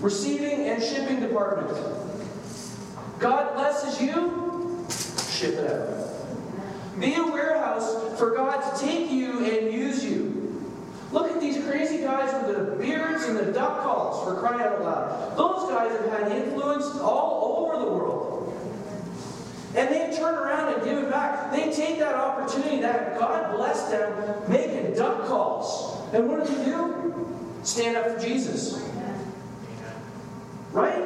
Receiving 0.00 0.66
and 0.68 0.82
shipping 0.82 1.20
department. 1.20 1.76
God 3.18 3.54
blesses 3.54 4.00
you, 4.00 4.86
ship 5.30 5.54
it 5.54 5.70
out. 5.70 7.00
Be 7.00 7.14
a 7.14 7.24
warehouse 7.24 8.18
for 8.18 8.34
God 8.34 8.60
to 8.60 8.84
take 8.84 9.10
you 9.10 9.44
and 9.44 9.72
use 9.72 10.04
you. 10.04 10.36
Look 11.12 11.30
at 11.30 11.40
these 11.40 11.62
crazy 11.64 11.98
guys 11.98 12.32
with 12.32 12.56
the 12.56 12.76
beards 12.76 13.24
and 13.24 13.36
the 13.36 13.52
duck 13.52 13.82
calls 13.82 14.24
for 14.24 14.40
crying 14.40 14.60
out 14.60 14.82
loud. 14.82 15.36
Those 15.36 15.70
guys 15.70 15.92
have 15.92 16.10
had 16.10 16.32
influence 16.32 16.86
all 16.98 17.66
over 17.66 17.84
the 17.84 17.90
world. 17.90 18.15
And 19.76 19.90
they 19.90 20.16
turn 20.16 20.34
around 20.34 20.72
and 20.72 20.82
give 20.84 20.96
it 20.96 21.10
back. 21.10 21.52
They 21.52 21.70
take 21.70 21.98
that 21.98 22.14
opportunity 22.14 22.80
that 22.80 23.18
God 23.18 23.54
blessed 23.54 23.90
them 23.90 24.50
making 24.50 24.94
duck 24.94 25.26
calls. 25.26 26.00
And 26.14 26.28
what 26.30 26.46
do 26.46 26.54
they 26.56 26.64
do? 26.64 27.38
Stand 27.62 27.96
up 27.96 28.06
for 28.10 28.26
Jesus. 28.26 28.82
Right? 30.72 31.04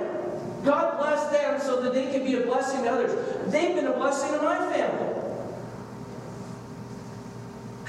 God 0.64 0.98
blessed 0.98 1.32
them 1.32 1.60
so 1.60 1.80
that 1.82 1.94
they 1.94 2.12
could 2.12 2.24
be 2.24 2.34
a 2.34 2.46
blessing 2.46 2.84
to 2.84 2.90
others. 2.90 3.50
They've 3.50 3.74
been 3.74 3.86
a 3.86 3.92
blessing 3.92 4.38
to 4.38 4.42
my 4.42 4.58
family. 4.72 5.19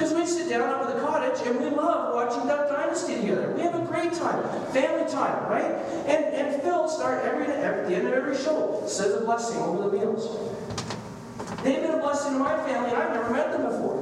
Because 0.02 0.16
we 0.16 0.26
sit 0.26 0.50
down 0.50 0.68
at 0.68 0.96
the 0.96 1.00
cottage 1.00 1.46
and 1.46 1.60
we 1.60 1.70
love 1.70 2.16
watching 2.16 2.48
Duck 2.48 2.68
Dynasty 2.70 3.18
together. 3.18 3.54
We 3.56 3.62
have 3.62 3.76
a 3.76 3.86
great 3.86 4.12
time, 4.12 4.42
family 4.74 5.08
time, 5.08 5.48
right? 5.48 5.76
And 6.08 6.26
and 6.34 6.60
Phil 6.64 6.90
start 6.90 7.24
every 7.24 7.46
at 7.46 7.88
the 7.88 7.96
end 7.96 8.08
of 8.08 8.14
every 8.14 8.36
show 8.36 8.82
says 8.88 9.14
a 9.14 9.24
blessing 9.24 9.62
over 9.62 9.92
the 9.92 9.96
meals. 9.96 10.26
They've 11.62 11.84
been 11.84 11.92
a 11.92 12.00
blessing 12.00 12.34
to 12.34 12.40
my 12.40 12.58
family, 12.66 12.90
I've 12.90 13.14
never 13.14 13.30
met 13.30 13.52
them 13.52 13.62
before. 13.62 14.01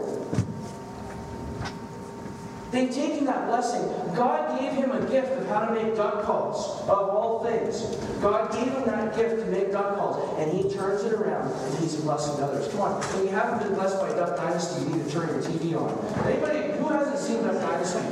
They've 2.72 2.94
taken 2.94 3.26
that 3.26 3.48
blessing. 3.48 3.82
God 4.16 4.60
gave 4.60 4.74
him 4.74 4.92
a 4.92 5.02
gift 5.10 5.32
of 5.32 5.48
how 5.48 5.66
to 5.66 5.74
make 5.74 5.96
duck 5.96 6.24
calls, 6.24 6.82
of 6.82 7.10
all 7.10 7.44
things. 7.44 7.82
God 8.22 8.52
gave 8.52 8.72
him 8.72 8.86
that 8.86 9.16
gift 9.16 9.40
to 9.40 9.46
make 9.48 9.72
duck 9.72 9.98
calls, 9.98 10.40
and 10.40 10.52
he 10.52 10.72
turns 10.72 11.04
it 11.04 11.14
around 11.14 11.52
and 11.52 11.80
he's 11.80 11.96
blessing 11.96 12.44
others. 12.44 12.68
Come 12.72 12.82
on, 12.82 13.02
when 13.02 13.24
you 13.26 13.32
haven't 13.32 13.68
been 13.68 13.74
blessed 13.74 14.00
by 14.00 14.10
Duck 14.10 14.38
Dynasty, 14.38 14.84
you 14.84 14.90
need 14.96 15.06
to 15.06 15.12
turn 15.12 15.30
your 15.30 15.42
TV 15.42 15.76
on. 15.76 16.28
Anybody 16.28 16.78
who 16.78 16.88
hasn't 16.90 17.18
seen 17.18 17.42
Duck 17.42 17.60
Dynasty? 17.60 18.08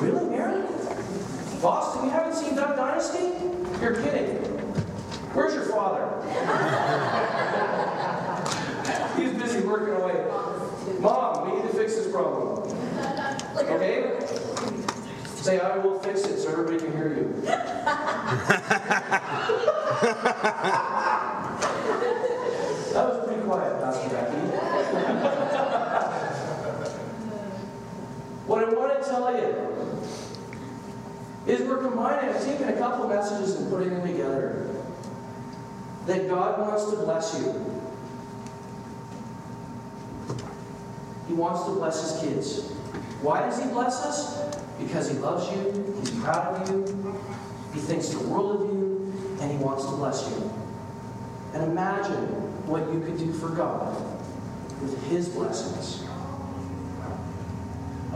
Really, 0.00 0.28
Mary? 0.28 0.66
Boston, 1.60 2.06
you 2.06 2.10
haven't 2.10 2.34
seen 2.34 2.56
Duck 2.56 2.74
Dynasty? 2.74 3.30
You're 3.80 4.02
kidding. 4.02 4.36
Where's 5.32 5.54
your 5.54 5.66
father? 5.66 6.08
He's 9.16 9.32
busy 9.40 9.64
working 9.64 9.94
away. 9.94 10.26
Mom, 10.98 11.50
we 11.50 11.56
need 11.56 11.70
to 11.70 11.76
fix 11.76 11.94
this 11.94 12.10
problem. 12.10 12.52
Okay? 13.72 14.26
Say, 15.36 15.58
I 15.58 15.78
will 15.78 15.98
fix 16.00 16.20
it 16.22 16.38
so 16.38 16.50
everybody 16.50 16.78
can 16.78 16.92
hear 16.92 17.14
you. 17.14 17.42
that 22.92 23.08
was 23.08 23.26
pretty 23.26 23.42
quiet, 23.42 23.80
Pastor 23.80 24.08
Becky. 24.10 24.36
what 28.46 28.62
I 28.62 28.72
want 28.72 29.02
to 29.02 29.08
tell 29.08 29.34
you 29.34 29.72
is 31.46 31.66
we're 31.66 31.78
combining, 31.78 32.30
I've 32.30 32.44
taken 32.44 32.68
a 32.68 32.74
couple 32.74 33.08
messages 33.08 33.56
and 33.56 33.70
putting 33.70 33.90
them 33.90 34.06
together. 34.06 34.68
That 36.06 36.28
God 36.28 36.60
wants 36.60 36.90
to 36.90 36.96
bless 36.96 37.38
you. 37.38 37.72
He 41.26 41.34
wants 41.34 41.64
to 41.64 41.70
bless 41.70 42.20
his 42.20 42.20
kids. 42.22 42.71
Why 43.22 43.40
does 43.40 43.62
he 43.62 43.68
bless 43.70 44.04
us? 44.04 44.56
Because 44.78 45.08
he 45.08 45.16
loves 45.18 45.48
you, 45.54 45.96
he's 46.00 46.10
proud 46.22 46.60
of 46.60 46.68
you, 46.68 47.20
he 47.72 47.80
thinks 47.80 48.08
the 48.08 48.26
world 48.26 48.62
of 48.62 48.74
you, 48.74 49.38
and 49.40 49.50
he 49.50 49.56
wants 49.58 49.84
to 49.84 49.92
bless 49.92 50.28
you. 50.28 50.50
And 51.54 51.70
imagine 51.70 52.26
what 52.66 52.92
you 52.92 53.00
could 53.00 53.18
do 53.18 53.32
for 53.32 53.48
God 53.50 53.96
with 54.80 55.02
his 55.08 55.28
blessings. 55.28 56.04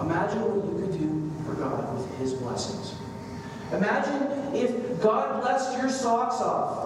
Imagine 0.00 0.42
what 0.42 0.66
you 0.66 0.86
could 0.86 0.98
do 0.98 1.32
for 1.44 1.54
God 1.54 1.96
with 1.96 2.18
his 2.18 2.34
blessings. 2.34 2.94
Imagine 3.72 4.54
if 4.54 5.00
God 5.00 5.40
blessed 5.40 5.78
your 5.78 5.88
socks 5.88 6.40
off. 6.40 6.85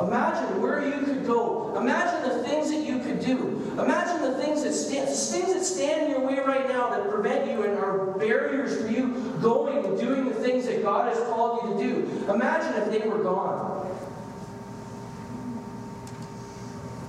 Imagine 0.00 0.62
where 0.62 0.86
you 0.86 1.04
could 1.04 1.26
go. 1.26 1.76
Imagine 1.76 2.28
the 2.28 2.42
things 2.44 2.70
that 2.70 2.84
you 2.84 3.00
could 3.00 3.20
do. 3.20 3.58
Imagine 3.72 4.22
the 4.22 4.38
things 4.38 4.62
that 4.62 4.72
stand, 4.72 5.08
things 5.08 5.54
that 5.54 5.64
stand 5.64 6.04
in 6.06 6.10
your 6.10 6.20
way 6.20 6.38
right 6.38 6.68
now 6.68 6.90
that 6.90 7.10
prevent 7.10 7.50
you 7.50 7.64
and 7.64 7.76
are 7.78 8.16
barriers 8.18 8.80
for 8.80 8.88
you 8.88 9.36
going 9.40 9.84
and 9.84 9.98
doing 9.98 10.24
the 10.26 10.34
things 10.34 10.66
that 10.66 10.82
God 10.82 11.12
has 11.12 11.18
called 11.28 11.64
you 11.64 11.74
to 11.74 11.78
do. 11.82 12.30
Imagine 12.32 12.82
if 12.82 12.90
they 12.90 13.08
were 13.08 13.22
gone. 13.22 13.86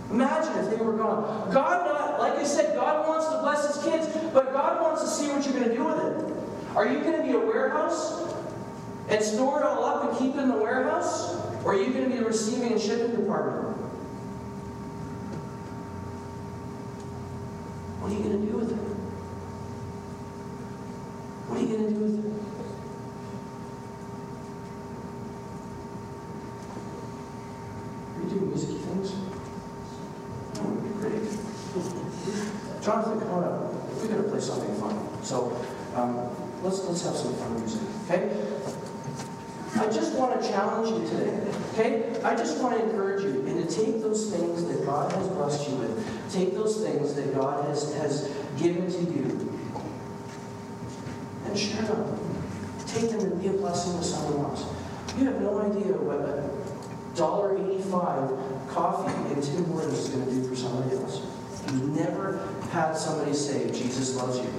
Imagine 0.10 0.64
if 0.64 0.72
they 0.72 0.84
were 0.84 0.98
gone. 0.98 1.52
God 1.54 1.86
not, 1.86 2.20
like 2.20 2.40
I 2.40 2.44
said, 2.44 2.76
God 2.76 3.08
wants 3.08 3.28
to 3.28 3.38
bless 3.40 3.76
his 3.76 3.84
kids, 3.84 4.08
but 4.34 4.52
God 4.52 4.82
wants 4.82 5.04
to 5.04 5.08
see 5.08 5.28
what 5.32 5.46
you're 5.46 5.54
going 5.54 5.70
to 5.70 5.76
do 5.76 5.84
with 5.84 6.00
it. 6.00 6.76
Are 6.76 6.88
you 6.88 7.00
going 7.02 7.18
to 7.18 7.24
be 7.24 7.34
a 7.34 7.40
warehouse 7.40 8.34
and 9.10 9.24
store 9.24 9.60
it 9.60 9.66
all 9.66 9.84
up 9.84 10.10
and 10.10 10.18
keep 10.18 10.36
it 10.36 10.40
in 10.40 10.50
the 10.50 10.58
warehouse? 10.58 11.49
Or 11.64 11.74
are 11.74 11.76
you 11.76 11.92
going 11.92 12.06
to 12.06 12.10
be 12.10 12.18
the 12.18 12.26
receiving 12.26 12.72
and 12.72 12.82
shipping 12.82 13.16
department? 13.16 13.78
What 18.00 18.12
are 18.12 18.16
you 18.16 18.24
going 18.24 18.40
to 18.40 18.52
do 18.52 18.58
with 18.58 18.72
it? 18.72 18.78
What 21.48 21.58
are 21.58 21.62
you 21.62 21.68
going 21.68 21.84
to 21.84 21.94
do 21.94 22.00
with 22.00 22.26
it? 22.26 22.32
Are 28.16 28.22
you 28.24 28.30
doing 28.30 28.50
music 28.50 28.70
things? 28.82 29.14
Oh, 30.60 30.72
great. 31.00 31.24
Jonathan, 32.84 33.20
come 33.20 33.32
on 33.32 33.44
up. 33.44 33.74
We're 34.00 34.08
going 34.08 34.24
to 34.24 34.30
play 34.30 34.40
something 34.40 34.74
fun. 34.76 34.96
So 35.24 35.52
um, 35.96 36.30
let's 36.64 36.80
let's 36.86 37.04
have 37.04 37.16
some 37.16 37.36
fun 37.36 37.60
music, 37.60 37.82
okay? 38.06 38.89
I 39.76 39.86
just 39.86 40.16
want 40.16 40.42
to 40.42 40.48
challenge 40.48 40.90
you 40.90 41.10
today, 41.10 41.52
okay? 41.74 42.22
I 42.24 42.36
just 42.36 42.62
want 42.62 42.78
to 42.78 42.84
encourage 42.84 43.24
you 43.24 43.46
and 43.48 43.68
to 43.68 43.76
take 43.76 44.02
those 44.02 44.32
things 44.32 44.66
that 44.66 44.86
God 44.86 45.12
has 45.12 45.28
blessed 45.28 45.70
you 45.70 45.76
with, 45.78 46.34
take 46.34 46.54
those 46.54 46.84
things 46.84 47.14
that 47.16 47.34
God 47.34 47.66
has, 47.68 47.94
has 47.96 48.34
given 48.58 48.92
to 48.92 49.00
you, 49.00 49.60
and 51.46 51.58
share 51.58 51.82
them. 51.84 52.36
Take 52.88 53.12
them 53.12 53.20
and 53.20 53.42
be 53.42 53.48
a 53.50 53.52
blessing 53.54 53.98
to 54.00 54.04
someone 54.04 54.50
else. 54.50 54.66
You 55.18 55.26
have 55.26 55.40
no 55.42 55.60
idea 55.62 55.94
what 55.94 56.22
a 56.22 57.16
dollar 57.16 57.56
eighty-five 57.58 58.32
coffee 58.70 59.34
in 59.34 59.42
Tim 59.42 59.66
Hortons 59.66 59.94
is 59.94 60.10
going 60.10 60.26
to 60.26 60.32
do 60.32 60.48
for 60.48 60.56
somebody 60.56 60.96
else. 60.96 61.22
You've 61.72 61.96
never 61.96 62.50
had 62.72 62.94
somebody 62.94 63.34
say, 63.34 63.68
Jesus 63.68 64.16
loves 64.16 64.40
you. 64.40 64.52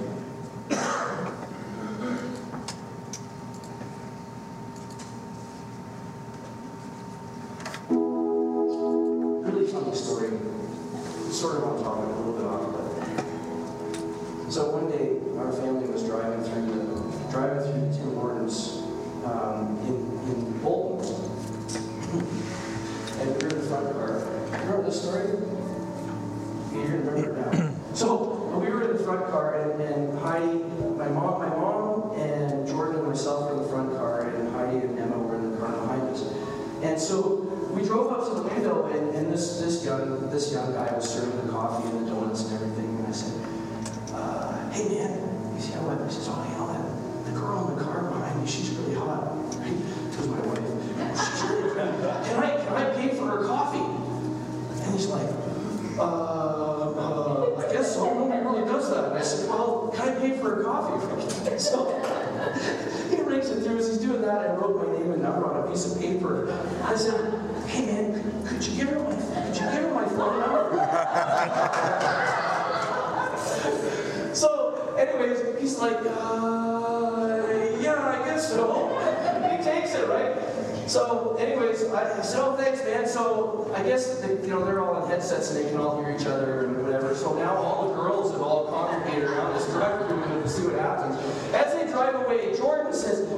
And 36.91 36.99
so 36.99 37.47
we 37.71 37.85
drove 37.85 38.11
up 38.11 38.27
to 38.27 38.35
the 38.35 38.43
window, 38.43 38.87
and, 38.87 39.15
and 39.15 39.31
this 39.31 39.61
this 39.61 39.85
young 39.85 40.29
this 40.29 40.51
young 40.51 40.73
guy 40.73 40.93
was 40.93 41.07
serving 41.09 41.47
the 41.47 41.49
coffee 41.49 41.87
and 41.87 42.05
the 42.05 42.11
donuts 42.11 42.43
and 42.43 42.55
everything. 42.55 42.99
And 42.99 43.07
I 43.07 43.11
said, 43.11 43.47
uh, 44.13 44.69
"Hey 44.71 44.89
man," 44.89 45.55
he 45.55 45.61
said, 45.61 45.81
"What?" 45.85 46.05
He 46.05 46.13
says, 46.13 46.27
"Oh, 46.27 46.67
that 46.67 47.31
the 47.31 47.39
girl 47.39 47.69
in 47.69 47.77
the 47.77 47.83
car 47.85 48.11
behind 48.11 48.41
me, 48.41 48.45
she's 48.45 48.71
really 48.71 48.95
hot." 48.95 49.23
Right? 49.61 50.27
My 50.27 50.39
wife. 50.51 50.59
She's 51.15 51.43
really. 51.49 51.71
Can 52.27 52.43
I 52.43 52.59
can 52.59 52.75
I 52.75 52.93
pay 52.93 53.15
for 53.15 53.25
her 53.25 53.47
coffee? 53.47 53.87
And 54.83 54.93
he's 54.93 55.07
like, 55.07 55.29
uh, 55.97 56.03
uh, 56.03 57.55
I 57.57 57.71
guess 57.71 57.95
so. 57.95 58.13
Nobody 58.13 58.43
really 58.43 58.65
does 58.65 58.89
that. 58.91 59.05
And 59.05 59.17
I 59.17 59.21
said, 59.21 59.49
Well, 59.49 59.93
can 59.95 60.09
I 60.09 60.19
pay 60.19 60.37
for 60.37 60.55
her 60.55 60.63
coffee? 60.63 61.57
so 61.57 61.87
he 63.09 63.21
rings 63.21 63.49
it 63.49 63.63
through. 63.63 63.77
As 63.77 63.89
I 64.41 64.55
wrote 64.55 64.87
my 64.87 64.93
name 64.97 65.11
and 65.11 65.21
number 65.21 65.45
on 65.45 65.63
a 65.63 65.69
piece 65.69 65.85
of 65.91 66.01
paper. 66.01 66.51
I 66.83 66.95
said, 66.95 67.39
Hey 67.67 67.85
man, 67.85 68.47
could 68.47 68.65
you 68.65 68.75
give 68.75 68.89
her 68.89 68.99
my 68.99 69.13
could 69.13 69.55
you 69.55 69.71
give 69.71 69.93
my 69.93 70.05
phone 70.05 70.39
number? 70.39 70.71
so, 74.33 74.95
anyways, 74.97 75.59
he's 75.59 75.77
like, 75.77 75.97
uh, 75.97 77.43
yeah, 77.79 77.99
I 77.99 78.23
guess 78.25 78.49
so. 78.49 78.97
he 79.51 79.63
takes 79.63 79.93
it, 79.93 80.09
right? 80.09 80.35
So, 80.89 81.35
anyways, 81.39 81.83
I 81.85 82.21
said, 82.21 82.41
oh, 82.43 82.55
thanks, 82.57 82.83
man. 82.83 83.07
So, 83.07 83.71
I 83.75 83.83
guess, 83.83 84.19
they, 84.19 84.33
you 84.41 84.47
know, 84.47 84.65
they're 84.65 84.81
all 84.81 84.95
on 84.95 85.07
headsets 85.09 85.51
and 85.51 85.63
they 85.63 85.69
can 85.69 85.79
all 85.79 86.03
hear 86.03 86.13
each 86.13 86.25
other 86.25 86.65
and 86.65 86.83
whatever. 86.83 87.15
So 87.15 87.33
now 87.35 87.55
all 87.55 87.87
the 87.87 87.93
girls 87.95 88.31
have 88.33 88.41
all 88.41 88.67
congregated 88.67 89.29
around 89.29 89.53
this 89.53 89.65
truck 89.71 90.09
to 90.09 90.49
see 90.49 90.65
what 90.67 90.77
happens. 90.79 91.15
As 91.53 91.73
they 91.73 91.89
drive 91.89 92.15
away, 92.15 92.57
Jordan 92.57 92.91
says, 92.93 93.30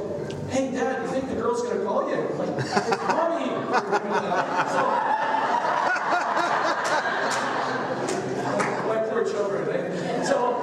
hey, 0.54 0.72
Dad, 0.72 1.02
you 1.02 1.08
think 1.10 1.28
the 1.30 1.36
girl's 1.36 1.64
going 1.64 1.80
to 1.80 1.84
call 1.84 2.08
you? 2.10 2.16
I'm 2.16 2.38
like, 2.38 2.50
me. 2.50 2.54
So, 2.54 2.64
my 8.88 8.98
poor 9.10 9.24
children, 9.26 9.68
eh? 9.76 10.24
So, 10.24 10.62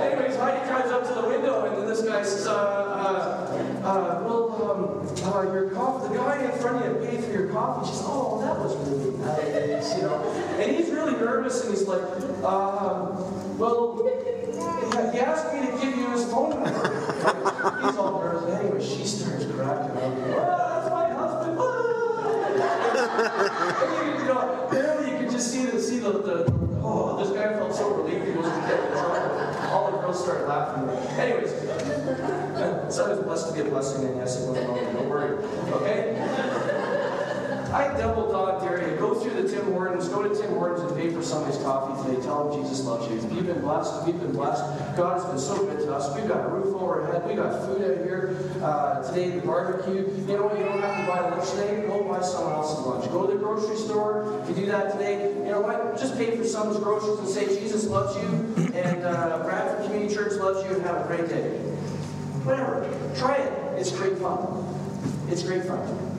anyways, 0.00 0.36
Heidi 0.36 0.64
drives 0.68 0.92
up 0.92 1.08
to 1.08 1.14
the 1.20 1.26
window, 1.26 1.64
and 1.66 1.76
then 1.76 1.86
this 1.88 2.02
guy 2.02 2.22
says, 2.22 2.46
uh, 2.46 2.52
uh, 2.54 3.48
uh, 3.84 4.22
well, 4.24 4.70
um, 4.70 5.08
uh, 5.24 5.42
your 5.52 5.70
coffee, 5.70 6.08
the 6.14 6.20
guy 6.20 6.44
in 6.44 6.52
front 6.60 6.86
of 6.86 6.86
you 6.86 6.94
paid 7.04 7.24
for 7.24 7.32
your 7.32 7.48
coffee. 7.48 7.88
She 7.88 7.94
says, 7.96 8.04
oh, 8.06 8.40
that 8.42 8.56
was 8.60 8.76
really 8.88 9.10
nice, 9.18 9.96
you 9.96 10.02
know. 10.02 10.22
And 10.60 10.70
he's 10.70 10.88
really 10.90 11.14
nervous, 11.14 11.62
and 11.64 11.74
he's 11.76 11.88
like, 11.88 12.02
uh, 12.44 13.10
well, 13.58 13.91
start 30.22 30.48
laughing. 30.48 30.88
Anyways, 31.18 31.52
it's 32.86 32.98
always 32.98 33.18
blessed 33.20 33.48
to 33.48 33.54
be 33.54 33.60
a 33.60 33.70
blessing, 33.70 34.06
and 34.06 34.16
yes, 34.16 34.40
it 34.40 34.46
will. 34.46 34.54
Don't 34.54 35.08
worry. 35.08 35.44
Okay? 35.72 36.16
I 37.72 37.88
double 37.96 38.30
dog 38.30 38.62
dare 38.62 38.90
you. 38.90 38.96
Go 38.98 39.14
through 39.14 39.42
the 39.42 39.48
Tim 39.48 39.64
Hortons. 39.72 40.06
Go 40.08 40.22
to 40.22 40.38
Tim 40.38 40.50
Hortons 40.50 40.82
and 40.82 41.00
pay 41.00 41.10
for 41.10 41.22
somebody's 41.22 41.56
coffee 41.62 42.06
today. 42.06 42.22
Tell 42.22 42.50
them 42.50 42.62
Jesus 42.62 42.84
loves 42.84 43.08
you. 43.08 43.14
You've 43.34 43.46
been 43.46 43.62
blessed. 43.62 44.04
We've 44.04 44.20
been 44.20 44.32
blessed. 44.32 44.62
God 44.94 45.14
has 45.14 45.24
been 45.24 45.38
so 45.38 45.64
good 45.64 45.78
to 45.86 45.94
us. 45.94 46.14
We've 46.14 46.28
got 46.28 46.44
a 46.44 46.48
roof 46.48 46.74
over 46.74 47.00
our 47.00 47.12
head. 47.12 47.26
We 47.26 47.34
got 47.34 47.64
food 47.64 47.80
out 47.80 48.04
here 48.04 48.36
uh, 48.62 49.02
today. 49.08 49.30
The 49.30 49.40
barbecue. 49.40 50.02
You 50.02 50.36
know 50.36 50.48
what? 50.48 50.58
You 50.58 50.64
don't 50.64 50.82
have 50.82 51.00
to 51.00 51.10
buy 51.10 51.20
lunch 51.30 51.48
today. 51.50 51.86
Go 51.86 52.04
buy 52.04 52.20
someone 52.20 52.52
else's 52.52 52.84
lunch. 52.84 53.10
Go 53.10 53.26
to 53.26 53.32
the 53.32 53.38
grocery 53.38 53.76
store. 53.76 54.38
If 54.42 54.50
you 54.50 54.54
do 54.54 54.66
that 54.66 54.92
today, 54.92 55.32
you 55.32 55.44
know 55.44 55.62
what? 55.62 55.98
Just 55.98 56.18
pay 56.18 56.36
for 56.36 56.44
someone's 56.44 56.78
groceries 56.78 57.20
and 57.20 57.28
say 57.28 57.58
Jesus 57.58 57.86
loves 57.86 58.14
you 58.16 58.72
and 58.74 59.02
uh, 59.02 59.42
Bradford 59.44 59.86
Community 59.86 60.14
Church 60.14 60.34
loves 60.34 60.62
you 60.68 60.76
and 60.76 60.82
have 60.82 60.96
a 60.96 61.06
great 61.06 61.26
day. 61.30 61.48
Whatever. 62.44 62.84
Try 63.16 63.36
it. 63.36 63.80
It's 63.80 63.90
great 63.92 64.18
fun. 64.18 64.62
It's 65.30 65.42
great 65.42 65.64
fun. 65.64 66.11